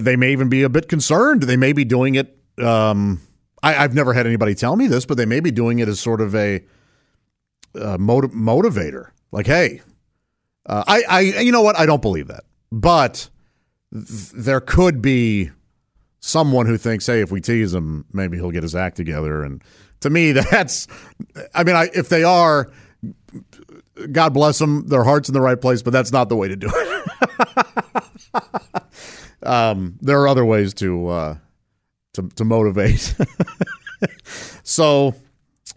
they 0.00 0.16
may 0.16 0.32
even 0.32 0.48
be 0.48 0.62
a 0.62 0.68
bit 0.68 0.88
concerned. 0.88 1.42
They 1.42 1.56
may 1.56 1.72
be 1.72 1.84
doing 1.84 2.14
it 2.14 2.38
um 2.62 3.20
I, 3.60 3.72
have 3.72 3.94
never 3.94 4.12
had 4.12 4.24
anybody 4.24 4.54
tell 4.54 4.76
me 4.76 4.86
this, 4.86 5.04
but 5.04 5.16
they 5.16 5.26
may 5.26 5.40
be 5.40 5.50
doing 5.50 5.80
it 5.80 5.88
as 5.88 5.98
sort 5.98 6.20
of 6.20 6.32
a 6.36 6.64
uh, 7.78 7.98
motiv- 7.98 8.32
motivator. 8.32 9.10
Like, 9.30 9.46
hey, 9.46 9.82
uh, 10.66 10.84
I, 10.86 11.02
I, 11.08 11.20
you 11.20 11.52
know 11.52 11.62
what? 11.62 11.78
I 11.78 11.86
don't 11.86 12.02
believe 12.02 12.28
that, 12.28 12.44
but 12.72 13.28
th- 13.92 14.30
there 14.32 14.60
could 14.60 15.00
be 15.02 15.50
someone 16.20 16.66
who 16.66 16.76
thinks, 16.76 17.06
hey, 17.06 17.20
if 17.20 17.30
we 17.30 17.40
tease 17.40 17.74
him, 17.74 18.04
maybe 18.12 18.36
he'll 18.36 18.50
get 18.50 18.62
his 18.62 18.74
act 18.74 18.96
together. 18.96 19.42
And 19.42 19.62
to 20.00 20.10
me, 20.10 20.32
that's, 20.50 20.88
I 21.54 21.64
mean, 21.64 21.76
I, 21.76 21.88
if 21.94 22.08
they 22.08 22.24
are, 22.24 22.70
God 24.12 24.34
bless 24.34 24.58
them, 24.58 24.86
their 24.88 25.04
heart's 25.04 25.28
in 25.28 25.32
the 25.34 25.40
right 25.40 25.60
place, 25.60 25.82
but 25.82 25.92
that's 25.92 26.12
not 26.12 26.28
the 26.28 26.36
way 26.36 26.48
to 26.48 26.56
do 26.56 26.70
it. 26.70 27.04
um, 29.42 29.98
there 30.00 30.20
are 30.20 30.28
other 30.28 30.44
ways 30.44 30.74
to 30.74 31.08
uh, 31.08 31.36
to, 32.14 32.28
to 32.36 32.44
motivate. 32.44 33.14
so 34.62 35.14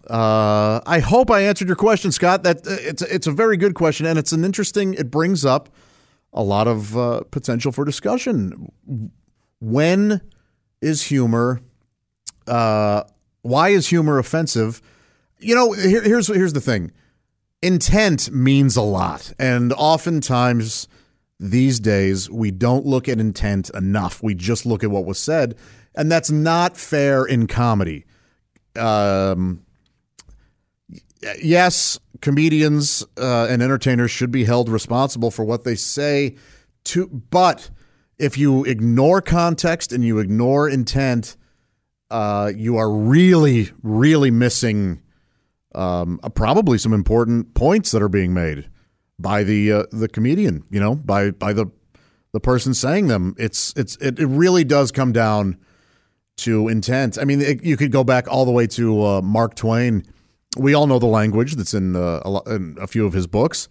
uh, 0.09 0.81
I 0.85 0.99
hope 0.99 1.29
I 1.29 1.41
answered 1.41 1.67
your 1.67 1.75
question, 1.75 2.11
Scott. 2.11 2.43
That 2.43 2.65
uh, 2.67 2.77
it's 2.79 3.01
it's 3.03 3.27
a 3.27 3.31
very 3.31 3.57
good 3.57 3.75
question, 3.75 4.05
and 4.05 4.17
it's 4.17 4.31
an 4.31 4.43
interesting. 4.43 4.93
It 4.95 5.11
brings 5.11 5.45
up 5.45 5.69
a 6.33 6.43
lot 6.43 6.67
of 6.67 6.97
uh, 6.97 7.21
potential 7.31 7.71
for 7.71 7.85
discussion. 7.85 8.71
When 9.59 10.21
is 10.81 11.03
humor? 11.03 11.61
Uh, 12.47 13.03
why 13.43 13.69
is 13.69 13.87
humor 13.87 14.17
offensive? 14.17 14.81
You 15.39 15.55
know, 15.55 15.71
here, 15.73 16.01
here's 16.01 16.27
here's 16.27 16.53
the 16.53 16.61
thing. 16.61 16.91
Intent 17.61 18.31
means 18.31 18.75
a 18.75 18.81
lot, 18.81 19.33
and 19.37 19.71
oftentimes 19.73 20.87
these 21.39 21.79
days 21.79 22.29
we 22.29 22.49
don't 22.49 22.85
look 22.85 23.07
at 23.07 23.19
intent 23.19 23.69
enough. 23.71 24.23
We 24.23 24.33
just 24.33 24.65
look 24.65 24.83
at 24.83 24.89
what 24.89 25.05
was 25.05 25.19
said, 25.19 25.55
and 25.93 26.11
that's 26.11 26.31
not 26.31 26.75
fair 26.75 27.23
in 27.23 27.45
comedy. 27.45 28.05
Um, 28.75 29.63
yes, 31.41 31.99
comedians 32.21 33.05
uh, 33.17 33.47
and 33.49 33.61
entertainers 33.61 34.11
should 34.11 34.31
be 34.31 34.45
held 34.45 34.69
responsible 34.69 35.31
for 35.31 35.43
what 35.43 35.63
they 35.63 35.75
say. 35.75 36.35
To 36.85 37.07
but 37.07 37.69
if 38.17 38.37
you 38.37 38.63
ignore 38.63 39.21
context 39.21 39.91
and 39.91 40.03
you 40.03 40.19
ignore 40.19 40.69
intent, 40.69 41.37
uh, 42.09 42.51
you 42.55 42.77
are 42.77 42.91
really, 42.91 43.71
really 43.83 44.31
missing 44.31 45.01
um, 45.73 46.19
uh, 46.23 46.29
probably 46.29 46.77
some 46.77 46.93
important 46.93 47.53
points 47.53 47.91
that 47.91 48.01
are 48.01 48.09
being 48.09 48.33
made 48.33 48.69
by 49.17 49.43
the 49.43 49.71
uh, 49.71 49.83
the 49.91 50.07
comedian. 50.07 50.63
You 50.69 50.79
know, 50.79 50.95
by 50.95 51.31
by 51.31 51.53
the 51.53 51.67
the 52.33 52.39
person 52.39 52.73
saying 52.73 53.07
them. 53.07 53.35
It's 53.37 53.73
it's 53.75 53.95
it, 53.97 54.19
it 54.19 54.27
really 54.27 54.63
does 54.63 54.91
come 54.91 55.11
down 55.11 55.57
to 56.37 56.67
intent. 56.67 57.17
I 57.19 57.25
mean, 57.25 57.41
it, 57.41 57.63
you 57.63 57.77
could 57.77 57.91
go 57.91 58.03
back 58.03 58.27
all 58.27 58.45
the 58.45 58.51
way 58.51 58.67
to 58.67 59.05
uh, 59.05 59.21
Mark 59.21 59.55
Twain. 59.55 60.03
We 60.57 60.73
all 60.73 60.87
know 60.87 60.99
the 60.99 61.05
language 61.05 61.55
that's 61.55 61.73
in, 61.73 61.95
a, 61.95 62.41
in, 62.47 62.77
a, 62.79 62.87
few 62.87 63.05
of 63.05 63.13
his 63.13 63.25
books. 63.25 63.69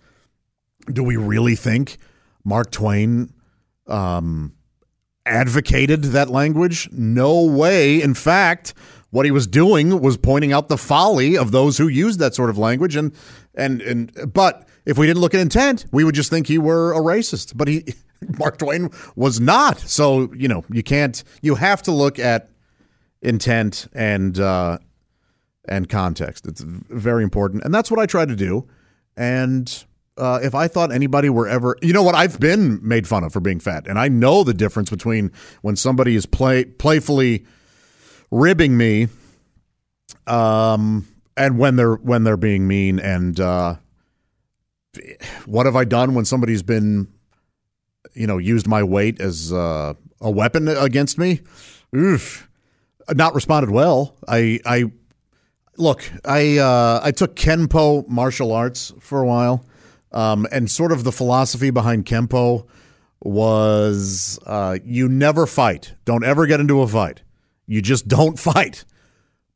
Do 0.90 1.02
we 1.02 1.16
really 1.16 1.54
think 1.54 1.98
Mark 2.42 2.70
Twain 2.70 3.32
um, 3.86 4.54
advocated 5.26 6.04
that 6.04 6.30
language? 6.30 6.88
No 6.90 7.44
way. 7.44 8.00
In 8.00 8.14
fact, 8.14 8.72
what 9.10 9.26
he 9.26 9.30
was 9.30 9.46
doing 9.46 10.00
was 10.00 10.16
pointing 10.16 10.52
out 10.52 10.68
the 10.68 10.78
folly 10.78 11.36
of 11.36 11.50
those 11.50 11.78
who 11.78 11.88
used 11.88 12.18
that 12.20 12.34
sort 12.34 12.50
of 12.50 12.56
language. 12.56 12.96
And 12.96 13.12
and 13.54 13.82
and 13.82 14.32
but 14.32 14.68
if 14.86 14.96
we 14.96 15.06
didn't 15.06 15.20
look 15.20 15.34
at 15.34 15.40
intent, 15.40 15.84
we 15.92 16.04
would 16.04 16.14
just 16.14 16.30
think 16.30 16.46
he 16.46 16.58
were 16.58 16.92
a 16.92 17.00
racist. 17.00 17.56
But 17.56 17.68
he 17.68 17.94
Mark 18.38 18.58
Twain 18.58 18.90
was 19.16 19.40
not. 19.40 19.80
So 19.80 20.32
you 20.34 20.48
know 20.48 20.64
you 20.70 20.82
can't. 20.82 21.22
You 21.42 21.56
have 21.56 21.82
to 21.82 21.92
look 21.92 22.18
at 22.18 22.50
intent 23.22 23.88
and 23.92 24.38
uh, 24.38 24.78
and 25.70 25.88
context. 25.88 26.46
It's 26.46 26.60
very 26.62 27.22
important, 27.22 27.64
and 27.64 27.72
that's 27.72 27.90
what 27.90 28.00
I 28.00 28.06
try 28.06 28.26
to 28.26 28.36
do. 28.36 28.68
And 29.16 29.84
uh, 30.18 30.40
if 30.42 30.54
I 30.54 30.68
thought 30.68 30.92
anybody 30.92 31.30
were 31.30 31.48
ever, 31.48 31.76
you 31.80 31.92
know 31.92 32.02
what, 32.02 32.14
I've 32.14 32.38
been 32.40 32.80
made 32.86 33.06
fun 33.06 33.24
of 33.24 33.32
for 33.32 33.40
being 33.40 33.60
fat, 33.60 33.86
and 33.86 33.98
I 33.98 34.08
know 34.08 34.44
the 34.44 34.52
difference 34.52 34.90
between 34.90 35.32
when 35.62 35.76
somebody 35.76 36.16
is 36.16 36.26
play 36.26 36.64
playfully 36.64 37.46
ribbing 38.30 38.76
me, 38.76 39.08
um, 40.26 41.06
and 41.36 41.58
when 41.58 41.76
they're 41.76 41.94
when 41.94 42.24
they're 42.24 42.36
being 42.36 42.66
mean. 42.66 42.98
And 42.98 43.38
uh, 43.38 43.76
what 45.46 45.66
have 45.66 45.76
I 45.76 45.84
done 45.84 46.14
when 46.14 46.24
somebody's 46.24 46.62
been, 46.62 47.08
you 48.12 48.26
know, 48.26 48.38
used 48.38 48.66
my 48.66 48.82
weight 48.82 49.20
as 49.20 49.52
uh, 49.52 49.94
a 50.20 50.30
weapon 50.30 50.68
against 50.68 51.16
me? 51.16 51.40
Oof 51.96 52.48
not 53.14 53.34
responded 53.34 53.70
well. 53.70 54.16
I 54.28 54.60
I 54.64 54.84
look, 55.80 56.08
I 56.24 56.58
uh, 56.58 57.00
I 57.02 57.10
took 57.10 57.34
Kenpo 57.34 58.06
martial 58.08 58.52
arts 58.52 58.92
for 59.00 59.20
a 59.20 59.26
while, 59.26 59.64
um, 60.12 60.46
and 60.52 60.70
sort 60.70 60.92
of 60.92 61.04
the 61.04 61.12
philosophy 61.12 61.70
behind 61.70 62.06
Kenpo 62.06 62.66
was 63.20 64.38
uh, 64.46 64.78
you 64.84 65.08
never 65.08 65.46
fight. 65.46 65.94
Don't 66.04 66.24
ever 66.24 66.46
get 66.46 66.60
into 66.60 66.80
a 66.82 66.88
fight. 66.88 67.22
You 67.66 67.82
just 67.82 68.06
don't 68.06 68.38
fight. 68.52 68.84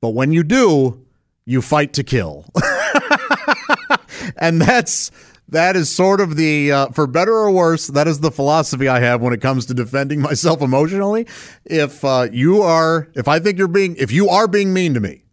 But 0.01 0.11
when 0.11 0.33
you 0.33 0.43
do, 0.43 1.07
you 1.47 1.63
fight 1.63 1.93
to 1.95 2.05
kill. 2.05 2.47
and 4.37 4.61
that's 4.61 5.11
that 5.49 5.77
is 5.77 5.91
sort 5.91 6.21
of 6.21 6.37
the 6.37 6.73
uh, 6.73 6.89
for 6.89 7.07
better 7.07 7.33
or 7.33 7.51
worse 7.51 7.89
that 7.89 8.09
is 8.09 8.21
the 8.21 8.31
philosophy 8.31 8.89
i 8.89 8.99
have 8.99 9.21
when 9.21 9.33
it 9.33 9.41
comes 9.41 9.67
to 9.67 9.75
defending 9.75 10.21
myself 10.29 10.63
emotionally 10.63 11.27
if 11.67 12.05
uh, 12.05 12.27
you 12.33 12.63
are 12.63 13.09
if 13.15 13.29
i 13.29 13.39
think 13.39 13.59
you're 13.59 13.69
being 13.69 13.95
if 13.97 14.11
you 14.11 14.29
are 14.29 14.49
being 14.49 14.73
mean 14.73 14.95
to 14.95 15.01
me 15.01 15.24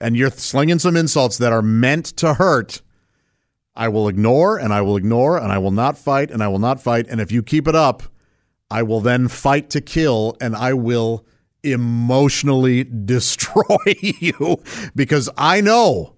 and 0.00 0.16
you're 0.16 0.30
slinging 0.30 0.78
some 0.78 0.96
insults 0.96 1.38
that 1.38 1.52
are 1.52 1.62
meant 1.62 2.06
to 2.06 2.34
hurt 2.34 2.82
i 3.74 3.88
will 3.88 4.08
ignore 4.08 4.58
and 4.58 4.72
i 4.72 4.80
will 4.80 4.96
ignore 4.96 5.36
and 5.36 5.52
i 5.52 5.58
will 5.58 5.70
not 5.70 5.98
fight 5.98 6.30
and 6.30 6.42
i 6.42 6.48
will 6.48 6.58
not 6.58 6.82
fight. 6.82 7.06
And 7.08 7.20
if 7.20 7.30
you 7.30 7.42
keep 7.42 7.68
it 7.68 7.74
up 7.74 8.02
i 8.70 8.82
will 8.82 9.00
then 9.00 9.28
fight 9.28 9.70
to 9.70 9.80
kill 9.80 10.36
and 10.40 10.56
i 10.56 10.72
will 10.72 11.24
emotionally 11.62 12.84
destroy 13.04 13.76
you. 14.00 14.62
Because 14.94 15.28
i 15.36 15.60
know 15.60 16.14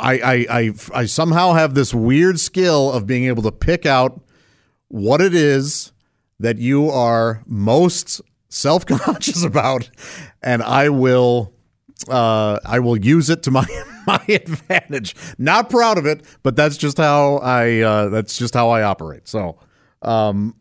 I, 0.00 0.18
I, 0.18 0.46
I, 0.50 0.72
I 0.94 1.06
somehow 1.06 1.52
have 1.52 1.74
this 1.74 1.92
weird 1.92 2.40
skill 2.40 2.90
of 2.92 3.06
being 3.06 3.24
able 3.24 3.42
to 3.42 3.52
pick 3.52 3.84
out 3.84 4.20
what 4.88 5.20
it 5.20 5.34
is 5.34 5.92
that 6.40 6.58
you 6.58 6.88
are 6.90 7.42
most 7.46 8.20
self 8.48 8.86
conscious 8.86 9.44
about, 9.44 9.90
and 10.42 10.62
I 10.62 10.88
will 10.88 11.52
uh, 12.08 12.58
I 12.64 12.78
will 12.78 12.96
use 12.96 13.30
it 13.30 13.42
to 13.44 13.50
my 13.50 13.66
my 14.06 14.22
advantage. 14.28 15.14
Not 15.38 15.70
proud 15.70 15.98
of 15.98 16.06
it, 16.06 16.24
but 16.42 16.56
that's 16.56 16.76
just 16.76 16.98
how 16.98 17.36
I 17.38 17.80
uh, 17.80 18.08
that's 18.08 18.36
just 18.36 18.54
how 18.54 18.70
I 18.70 18.82
operate. 18.82 19.28
So, 19.28 19.58
um, 20.02 20.54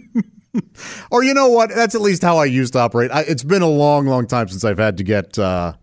or 1.10 1.24
you 1.24 1.34
know 1.34 1.48
what? 1.48 1.70
That's 1.70 1.94
at 1.94 2.00
least 2.00 2.22
how 2.22 2.36
I 2.38 2.44
used 2.44 2.74
to 2.74 2.78
operate. 2.80 3.10
I, 3.10 3.22
it's 3.22 3.42
been 3.44 3.62
a 3.62 3.68
long, 3.68 4.06
long 4.06 4.26
time 4.26 4.48
since 4.48 4.64
I've 4.64 4.78
had 4.78 4.98
to 4.98 5.04
get 5.04 5.38
uh, 5.38 5.74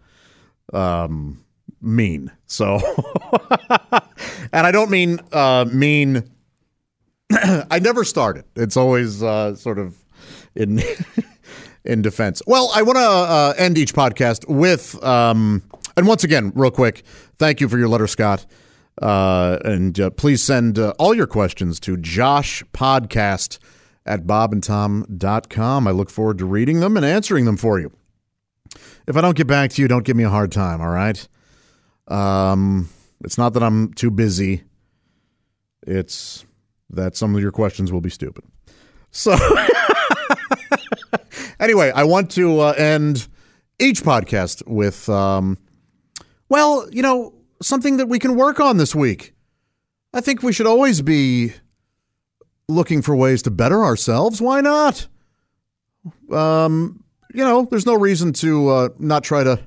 um, 0.73 1.43
mean. 1.81 2.31
So, 2.45 2.79
and 4.53 4.67
I 4.67 4.71
don't 4.71 4.91
mean 4.91 5.19
uh, 5.31 5.65
mean. 5.71 6.29
I 7.33 7.79
never 7.79 8.03
started. 8.03 8.43
It's 8.57 8.75
always 8.75 9.23
uh, 9.23 9.55
sort 9.55 9.79
of 9.79 9.97
in 10.53 10.81
in 11.83 12.01
defense. 12.01 12.41
Well, 12.45 12.71
I 12.73 12.81
want 12.81 12.97
to 12.97 13.03
uh, 13.03 13.53
end 13.57 13.77
each 13.77 13.93
podcast 13.93 14.47
with, 14.47 15.01
um, 15.03 15.63
and 15.97 16.07
once 16.07 16.23
again, 16.23 16.51
real 16.55 16.71
quick, 16.71 17.03
thank 17.37 17.61
you 17.61 17.67
for 17.67 17.77
your 17.77 17.87
letter, 17.87 18.07
Scott. 18.07 18.45
Uh, 19.01 19.57
and 19.63 19.99
uh, 19.99 20.09
please 20.11 20.43
send 20.43 20.77
uh, 20.77 20.93
all 20.99 21.13
your 21.13 21.27
questions 21.27 21.79
to 21.79 21.97
Josh 21.97 22.63
Podcast 22.73 23.57
at 24.05 24.25
bobandtom.com. 24.25 25.87
I 25.87 25.91
look 25.91 26.09
forward 26.09 26.37
to 26.39 26.45
reading 26.45 26.79
them 26.79 26.97
and 26.97 27.05
answering 27.05 27.45
them 27.45 27.57
for 27.57 27.79
you. 27.79 27.91
If 29.07 29.17
I 29.17 29.21
don't 29.21 29.35
get 29.35 29.47
back 29.47 29.71
to 29.71 29.81
you, 29.81 29.87
don't 29.87 30.05
give 30.05 30.15
me 30.15 30.23
a 30.23 30.29
hard 30.29 30.51
time, 30.51 30.81
all 30.81 30.89
right? 30.89 31.27
Um, 32.07 32.89
it's 33.23 33.37
not 33.37 33.53
that 33.53 33.63
I'm 33.63 33.93
too 33.93 34.11
busy. 34.11 34.63
It's 35.85 36.45
that 36.89 37.15
some 37.15 37.35
of 37.35 37.41
your 37.41 37.51
questions 37.51 37.91
will 37.91 38.01
be 38.01 38.09
stupid. 38.09 38.43
So 39.11 39.31
Anyway, 41.59 41.91
I 41.93 42.03
want 42.05 42.31
to 42.31 42.59
uh, 42.59 42.71
end 42.71 43.27
each 43.77 44.01
podcast 44.01 44.65
with, 44.67 45.07
um, 45.09 45.59
well, 46.49 46.87
you 46.91 47.03
know, 47.03 47.35
something 47.61 47.97
that 47.97 48.07
we 48.07 48.17
can 48.17 48.35
work 48.35 48.59
on 48.59 48.77
this 48.77 48.95
week. 48.95 49.33
I 50.13 50.21
think 50.21 50.41
we 50.41 50.53
should 50.53 50.65
always 50.65 51.01
be 51.01 51.53
looking 52.67 53.01
for 53.01 53.15
ways 53.15 53.43
to 53.43 53.51
better 53.51 53.83
ourselves. 53.83 54.41
Why 54.41 54.61
not? 54.61 55.07
Um, 56.31 57.03
you 57.33 57.43
know, 57.43 57.67
there's 57.69 57.85
no 57.85 57.95
reason 57.95 58.33
to 58.33 58.69
uh, 58.69 58.89
not 58.97 59.23
try 59.23 59.43
to 59.43 59.59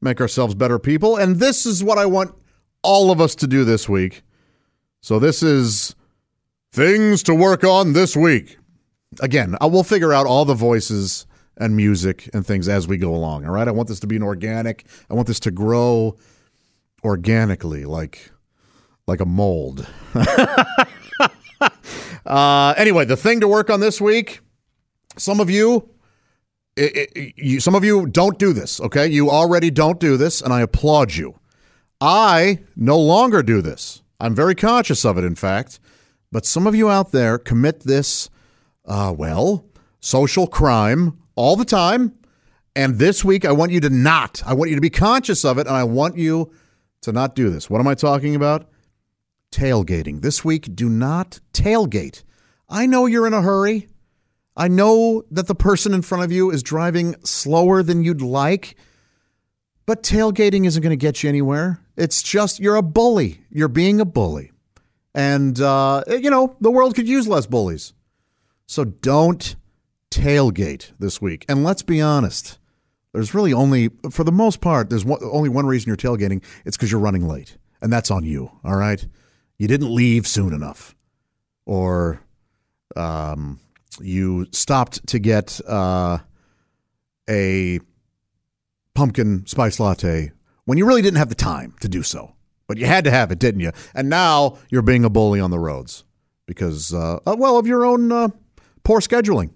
make 0.00 0.20
ourselves 0.20 0.54
better 0.54 0.78
people. 0.78 1.16
And 1.16 1.36
this 1.36 1.66
is 1.66 1.84
what 1.84 1.98
I 1.98 2.06
want 2.06 2.34
all 2.82 3.10
of 3.10 3.20
us 3.20 3.34
to 3.36 3.46
do 3.46 3.64
this 3.64 3.88
week. 3.88 4.22
So 5.00 5.18
this 5.18 5.42
is 5.42 5.94
things 6.72 7.22
to 7.24 7.34
work 7.34 7.62
on 7.62 7.92
this 7.92 8.16
week. 8.16 8.58
Again, 9.20 9.56
I 9.60 9.66
will 9.66 9.84
figure 9.84 10.12
out 10.12 10.26
all 10.26 10.44
the 10.44 10.54
voices 10.54 11.26
and 11.56 11.76
music 11.76 12.30
and 12.32 12.46
things 12.46 12.68
as 12.68 12.88
we 12.88 12.96
go 12.96 13.14
along. 13.14 13.44
All 13.44 13.52
right. 13.52 13.68
I 13.68 13.70
want 13.70 13.88
this 13.88 14.00
to 14.00 14.06
be 14.06 14.16
an 14.16 14.22
organic. 14.22 14.86
I 15.10 15.14
want 15.14 15.28
this 15.28 15.40
to 15.40 15.50
grow 15.50 16.16
organically, 17.04 17.84
like 17.84 18.30
like 19.06 19.20
a 19.20 19.26
mold. 19.26 19.86
uh, 22.26 22.74
anyway, 22.76 23.04
the 23.04 23.16
thing 23.16 23.40
to 23.40 23.48
work 23.48 23.70
on 23.70 23.80
this 23.80 24.00
week. 24.00 24.40
Some 25.18 25.40
of 25.40 25.50
you, 25.50 25.90
it, 26.76 27.10
it, 27.14 27.34
you, 27.36 27.60
some 27.60 27.74
of 27.74 27.84
you 27.84 28.06
don't 28.06 28.38
do 28.38 28.52
this. 28.52 28.80
Okay, 28.80 29.06
you 29.06 29.30
already 29.30 29.70
don't 29.70 30.00
do 30.00 30.16
this, 30.16 30.40
and 30.40 30.52
I 30.52 30.62
applaud 30.62 31.14
you. 31.14 31.38
I 32.00 32.60
no 32.74 32.98
longer 32.98 33.42
do 33.42 33.60
this. 33.60 34.02
I'm 34.18 34.34
very 34.34 34.54
conscious 34.54 35.04
of 35.04 35.18
it, 35.18 35.24
in 35.24 35.34
fact. 35.34 35.78
But 36.30 36.46
some 36.46 36.66
of 36.66 36.74
you 36.74 36.88
out 36.88 37.12
there 37.12 37.38
commit 37.38 37.80
this, 37.80 38.30
uh, 38.84 39.14
well, 39.16 39.66
social 40.00 40.46
crime 40.46 41.18
all 41.34 41.56
the 41.56 41.64
time. 41.64 42.14
And 42.74 42.98
this 42.98 43.24
week, 43.24 43.44
I 43.44 43.52
want 43.52 43.72
you 43.72 43.80
to 43.80 43.90
not. 43.90 44.42
I 44.46 44.54
want 44.54 44.70
you 44.70 44.76
to 44.76 44.82
be 44.82 44.90
conscious 44.90 45.44
of 45.44 45.58
it, 45.58 45.66
and 45.66 45.76
I 45.76 45.84
want 45.84 46.16
you 46.16 46.52
to 47.02 47.12
not 47.12 47.34
do 47.34 47.50
this. 47.50 47.68
What 47.68 47.80
am 47.80 47.88
I 47.88 47.94
talking 47.94 48.34
about? 48.34 48.68
Tailgating. 49.50 50.22
This 50.22 50.44
week, 50.44 50.74
do 50.74 50.88
not 50.88 51.40
tailgate. 51.52 52.22
I 52.68 52.86
know 52.86 53.04
you're 53.04 53.26
in 53.26 53.34
a 53.34 53.42
hurry. 53.42 53.88
I 54.56 54.68
know 54.68 55.24
that 55.30 55.46
the 55.46 55.54
person 55.54 55.92
in 55.92 56.02
front 56.02 56.24
of 56.24 56.32
you 56.32 56.50
is 56.50 56.62
driving 56.62 57.14
slower 57.24 57.82
than 57.82 58.04
you'd 58.04 58.22
like, 58.22 58.76
but 59.84 60.02
tailgating 60.02 60.66
isn't 60.66 60.82
going 60.82 60.90
to 60.90 60.96
get 60.96 61.22
you 61.22 61.28
anywhere. 61.28 61.80
It's 61.96 62.22
just 62.22 62.60
you're 62.60 62.76
a 62.76 62.82
bully. 62.82 63.42
You're 63.50 63.68
being 63.68 64.00
a 64.00 64.04
bully. 64.04 64.52
And, 65.14 65.60
uh, 65.60 66.04
you 66.08 66.30
know, 66.30 66.56
the 66.60 66.70
world 66.70 66.94
could 66.94 67.08
use 67.08 67.28
less 67.28 67.46
bullies. 67.46 67.92
So 68.66 68.84
don't 68.84 69.56
tailgate 70.10 70.92
this 70.98 71.20
week. 71.20 71.44
And 71.48 71.64
let's 71.64 71.82
be 71.82 72.00
honest, 72.00 72.58
there's 73.12 73.34
really 73.34 73.52
only, 73.52 73.90
for 74.10 74.24
the 74.24 74.32
most 74.32 74.60
part, 74.60 74.88
there's 74.90 75.04
one, 75.04 75.20
only 75.22 75.48
one 75.48 75.66
reason 75.66 75.88
you're 75.88 75.96
tailgating. 75.96 76.42
It's 76.64 76.76
because 76.76 76.90
you're 76.90 77.00
running 77.00 77.28
late. 77.28 77.56
And 77.80 77.92
that's 77.92 78.10
on 78.10 78.24
you. 78.24 78.50
All 78.64 78.76
right. 78.76 79.04
You 79.58 79.68
didn't 79.68 79.94
leave 79.94 80.26
soon 80.26 80.52
enough. 80.52 80.94
Or 81.66 82.20
um, 82.96 83.60
you 84.00 84.46
stopped 84.52 85.06
to 85.08 85.18
get 85.18 85.60
uh, 85.66 86.18
a 87.28 87.80
pumpkin 88.94 89.46
spice 89.46 89.80
latte 89.80 90.32
when 90.64 90.78
you 90.78 90.86
really 90.86 91.02
didn't 91.02 91.18
have 91.18 91.28
the 91.28 91.34
time 91.34 91.74
to 91.80 91.88
do 91.88 92.02
so. 92.02 92.34
But 92.66 92.78
you 92.78 92.86
had 92.86 93.04
to 93.04 93.10
have 93.10 93.30
it, 93.30 93.38
didn't 93.38 93.60
you? 93.60 93.72
And 93.94 94.08
now 94.08 94.58
you're 94.70 94.82
being 94.82 95.04
a 95.04 95.10
bully 95.10 95.40
on 95.40 95.50
the 95.50 95.58
roads 95.58 96.04
because, 96.46 96.94
uh, 96.94 97.18
uh, 97.26 97.36
well, 97.38 97.58
of 97.58 97.66
your 97.66 97.84
own 97.84 98.10
uh, 98.10 98.28
poor 98.84 99.00
scheduling. 99.00 99.50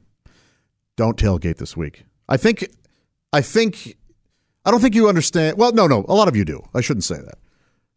Don't 0.97 1.17
tailgate 1.19 1.59
this 1.59 1.77
week. 1.77 2.05
I 2.29 2.37
think, 2.37 2.69
I 3.33 3.43
think, 3.43 3.97
I 4.65 4.71
don't 4.71 4.81
think 4.81 4.95
you 4.95 5.09
understand. 5.09 5.59
Well, 5.59 5.73
no, 5.73 5.87
no, 5.87 6.05
a 6.09 6.15
lot 6.15 6.29
of 6.29 6.37
you 6.37 6.45
do. 6.45 6.67
I 6.75 6.81
shouldn't 6.81 7.05
say 7.05 7.17
that. 7.17 7.39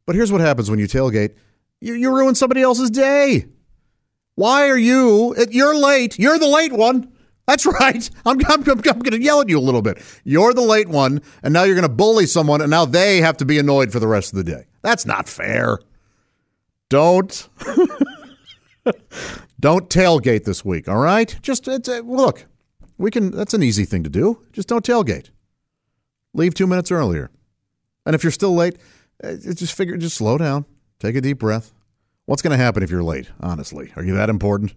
But 0.06 0.16
here's 0.16 0.32
what 0.32 0.42
happens 0.42 0.70
when 0.70 0.80
you 0.80 0.88
tailgate 0.88 1.36
you, 1.82 1.94
you 1.94 2.14
ruin 2.14 2.36
somebody 2.36 2.62
else's 2.62 2.90
day. 2.90 3.46
Why 4.36 4.70
are 4.70 4.78
you, 4.78 5.36
you're 5.50 5.78
late. 5.78 6.20
You're 6.20 6.40
the 6.40 6.48
late 6.48 6.74
one. 6.74 7.12
That's 7.48 7.66
right. 7.80 8.10
I'm, 8.26 8.40
I'm, 8.48 8.62
I'm, 8.62 8.70
I'm 8.70 8.80
going 8.80 9.12
to 9.12 9.22
yell 9.22 9.42
at 9.42 9.50
you 9.50 9.58
a 9.58 9.62
little 9.62 9.82
bit. 9.82 10.02
You're 10.24 10.54
the 10.54 10.62
late 10.62 10.88
one, 10.88 11.22
and 11.42 11.54
now 11.54 11.64
you're 11.64 11.76
going 11.76 11.88
to 11.88 11.94
bully 11.94 12.26
someone, 12.26 12.62
and 12.62 12.70
now 12.70 12.86
they 12.86 13.22
have 13.22 13.38
to 13.38 13.46
be 13.46 13.58
annoyed 13.58 13.92
for 13.92 14.00
the 14.00 14.08
rest 14.08 14.34
of 14.34 14.38
the 14.38 14.44
day. 14.44 14.66
That's 14.82 15.06
not 15.06 15.28
fair. 15.28 15.80
Don't. 16.90 17.50
don't 19.60 19.90
tailgate 19.90 20.46
this 20.46 20.64
week, 20.64 20.88
all 20.88 20.98
right? 20.98 21.38
Just 21.42 21.68
it's, 21.68 21.90
uh, 21.90 22.00
look, 22.00 22.46
we 22.98 23.12
can. 23.12 23.32
That's 23.32 23.54
an 23.54 23.64
easy 23.64 23.86
thing 23.86 24.04
to 24.04 24.10
do. 24.10 24.42
Just 24.54 24.68
don't 24.68 24.86
tailgate. 24.86 25.30
Leave 26.34 26.54
two 26.54 26.68
minutes 26.68 26.92
earlier, 26.92 27.32
and 28.06 28.16
if 28.16 28.24
you're 28.24 28.32
still 28.32 28.54
late, 28.54 28.78
uh, 29.24 29.36
just 29.36 29.76
figure. 29.76 29.98
Just 29.98 30.18
slow 30.18 30.38
down. 30.38 30.66
Take 31.00 31.16
a 31.16 31.22
deep 31.22 31.40
breath. 31.40 31.74
What's 32.26 32.42
going 32.42 32.58
to 32.58 32.64
happen 32.64 32.84
if 32.84 32.92
you're 32.92 33.04
late? 33.04 33.32
Honestly, 33.40 33.92
are 33.96 34.04
you 34.04 34.16
that 34.16 34.30
important 34.30 34.76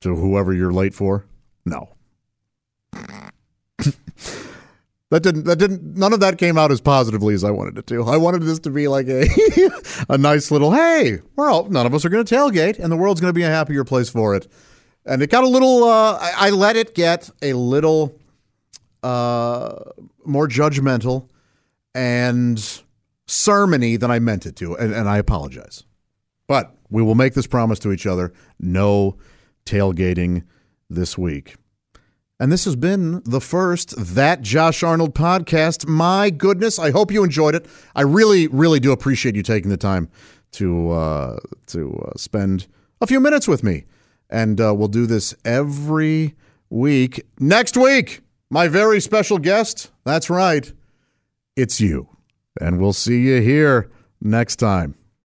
to 0.00 0.16
whoever 0.16 0.52
you're 0.52 0.72
late 0.72 0.94
for? 0.94 1.26
No. 1.66 1.90
that 5.14 5.22
didn't 5.22 5.44
that 5.44 5.60
didn't 5.60 5.96
none 5.96 6.12
of 6.12 6.18
that 6.18 6.38
came 6.38 6.58
out 6.58 6.72
as 6.72 6.80
positively 6.80 7.34
as 7.34 7.44
I 7.44 7.52
wanted 7.52 7.78
it 7.78 7.86
to. 7.86 8.02
I 8.02 8.16
wanted 8.16 8.42
this 8.42 8.58
to 8.60 8.70
be 8.70 8.88
like 8.88 9.06
a 9.06 9.28
a 10.08 10.18
nice 10.18 10.50
little 10.50 10.72
hey, 10.72 11.20
well, 11.36 11.66
none 11.66 11.86
of 11.86 11.94
us 11.94 12.04
are 12.04 12.08
going 12.08 12.24
to 12.24 12.34
tailgate 12.34 12.80
and 12.80 12.90
the 12.90 12.96
world's 12.96 13.20
going 13.20 13.28
to 13.28 13.38
be 13.38 13.44
a 13.44 13.48
happier 13.48 13.84
place 13.84 14.08
for 14.08 14.34
it. 14.34 14.48
And 15.06 15.22
it 15.22 15.30
got 15.30 15.44
a 15.44 15.48
little 15.48 15.84
uh, 15.84 16.18
I, 16.20 16.32
I 16.48 16.50
let 16.50 16.74
it 16.74 16.96
get 16.96 17.30
a 17.42 17.52
little 17.52 18.18
uh, 19.04 19.84
more 20.24 20.48
judgmental 20.48 21.28
and 21.94 22.58
sermony 23.28 23.98
than 24.00 24.10
I 24.10 24.18
meant 24.18 24.46
it 24.46 24.56
to, 24.56 24.74
and, 24.74 24.92
and 24.92 25.08
I 25.08 25.18
apologize. 25.18 25.84
But 26.48 26.74
we 26.90 27.02
will 27.02 27.14
make 27.14 27.34
this 27.34 27.46
promise 27.46 27.78
to 27.80 27.92
each 27.92 28.04
other 28.04 28.32
no 28.58 29.16
tailgating 29.64 30.42
this 30.90 31.16
week. 31.16 31.54
And 32.40 32.50
this 32.50 32.64
has 32.64 32.74
been 32.74 33.22
the 33.24 33.40
first 33.40 33.94
That 33.96 34.42
Josh 34.42 34.82
Arnold 34.82 35.14
podcast. 35.14 35.86
My 35.86 36.30
goodness, 36.30 36.78
I 36.80 36.90
hope 36.90 37.12
you 37.12 37.22
enjoyed 37.22 37.54
it. 37.54 37.66
I 37.94 38.02
really, 38.02 38.48
really 38.48 38.80
do 38.80 38.90
appreciate 38.90 39.36
you 39.36 39.42
taking 39.42 39.70
the 39.70 39.76
time 39.76 40.08
to 40.52 40.90
uh, 40.90 41.38
to 41.68 41.96
uh, 42.06 42.12
spend 42.16 42.66
a 43.00 43.06
few 43.06 43.20
minutes 43.20 43.46
with 43.46 43.62
me. 43.62 43.84
And 44.28 44.60
uh, 44.60 44.74
we'll 44.74 44.88
do 44.88 45.06
this 45.06 45.34
every 45.44 46.34
week. 46.70 47.22
Next 47.38 47.76
week, 47.76 48.22
my 48.50 48.66
very 48.66 49.00
special 49.00 49.38
guest. 49.38 49.92
That's 50.04 50.28
right, 50.28 50.72
it's 51.54 51.80
you. 51.80 52.08
And 52.60 52.80
we'll 52.80 52.92
see 52.92 53.20
you 53.22 53.42
here 53.42 53.90
next 54.20 54.56
time. 54.56 54.96